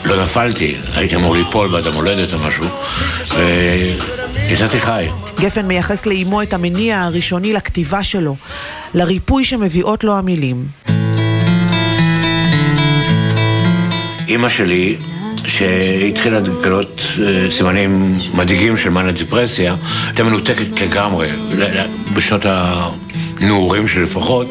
לא 0.06 0.24
נפלתי, 0.24 0.76
הייתי 0.96 1.16
אמור 1.16 1.36
ליפול 1.36 1.68
באדם 1.68 1.94
הולדת 1.94 2.34
או 2.34 2.40
משהו, 2.40 2.66
ויצאתי 4.50 4.82
חי. 4.82 5.06
גפן 5.40 5.68
מייחס 5.68 6.06
לאימו 6.06 6.42
את 6.42 6.54
המניע 6.54 7.02
הראשוני 7.02 7.54
לכתיבה 7.54 8.04
שלו, 8.04 8.36
לריפוי 8.94 9.46
שמביאות 9.46 10.04
לו 10.04 10.18
המילים. 10.18 10.66
אימא 14.28 14.50
שלי, 14.50 14.96
שהתחילה 15.48 16.40
לגלות 16.40 17.02
אה, 17.22 17.52
סימנים 17.52 18.12
מדאיגים 18.34 18.78
של 18.78 18.90
מאניה 18.90 19.12
דיפרסיה, 19.12 19.76
הייתה 20.08 20.24
מנותקת 20.24 20.82
לגמרי, 20.82 21.28
בשנות 22.14 22.46
הנעורים 22.46 23.88
שלי 23.88 24.04
לפחות, 24.04 24.48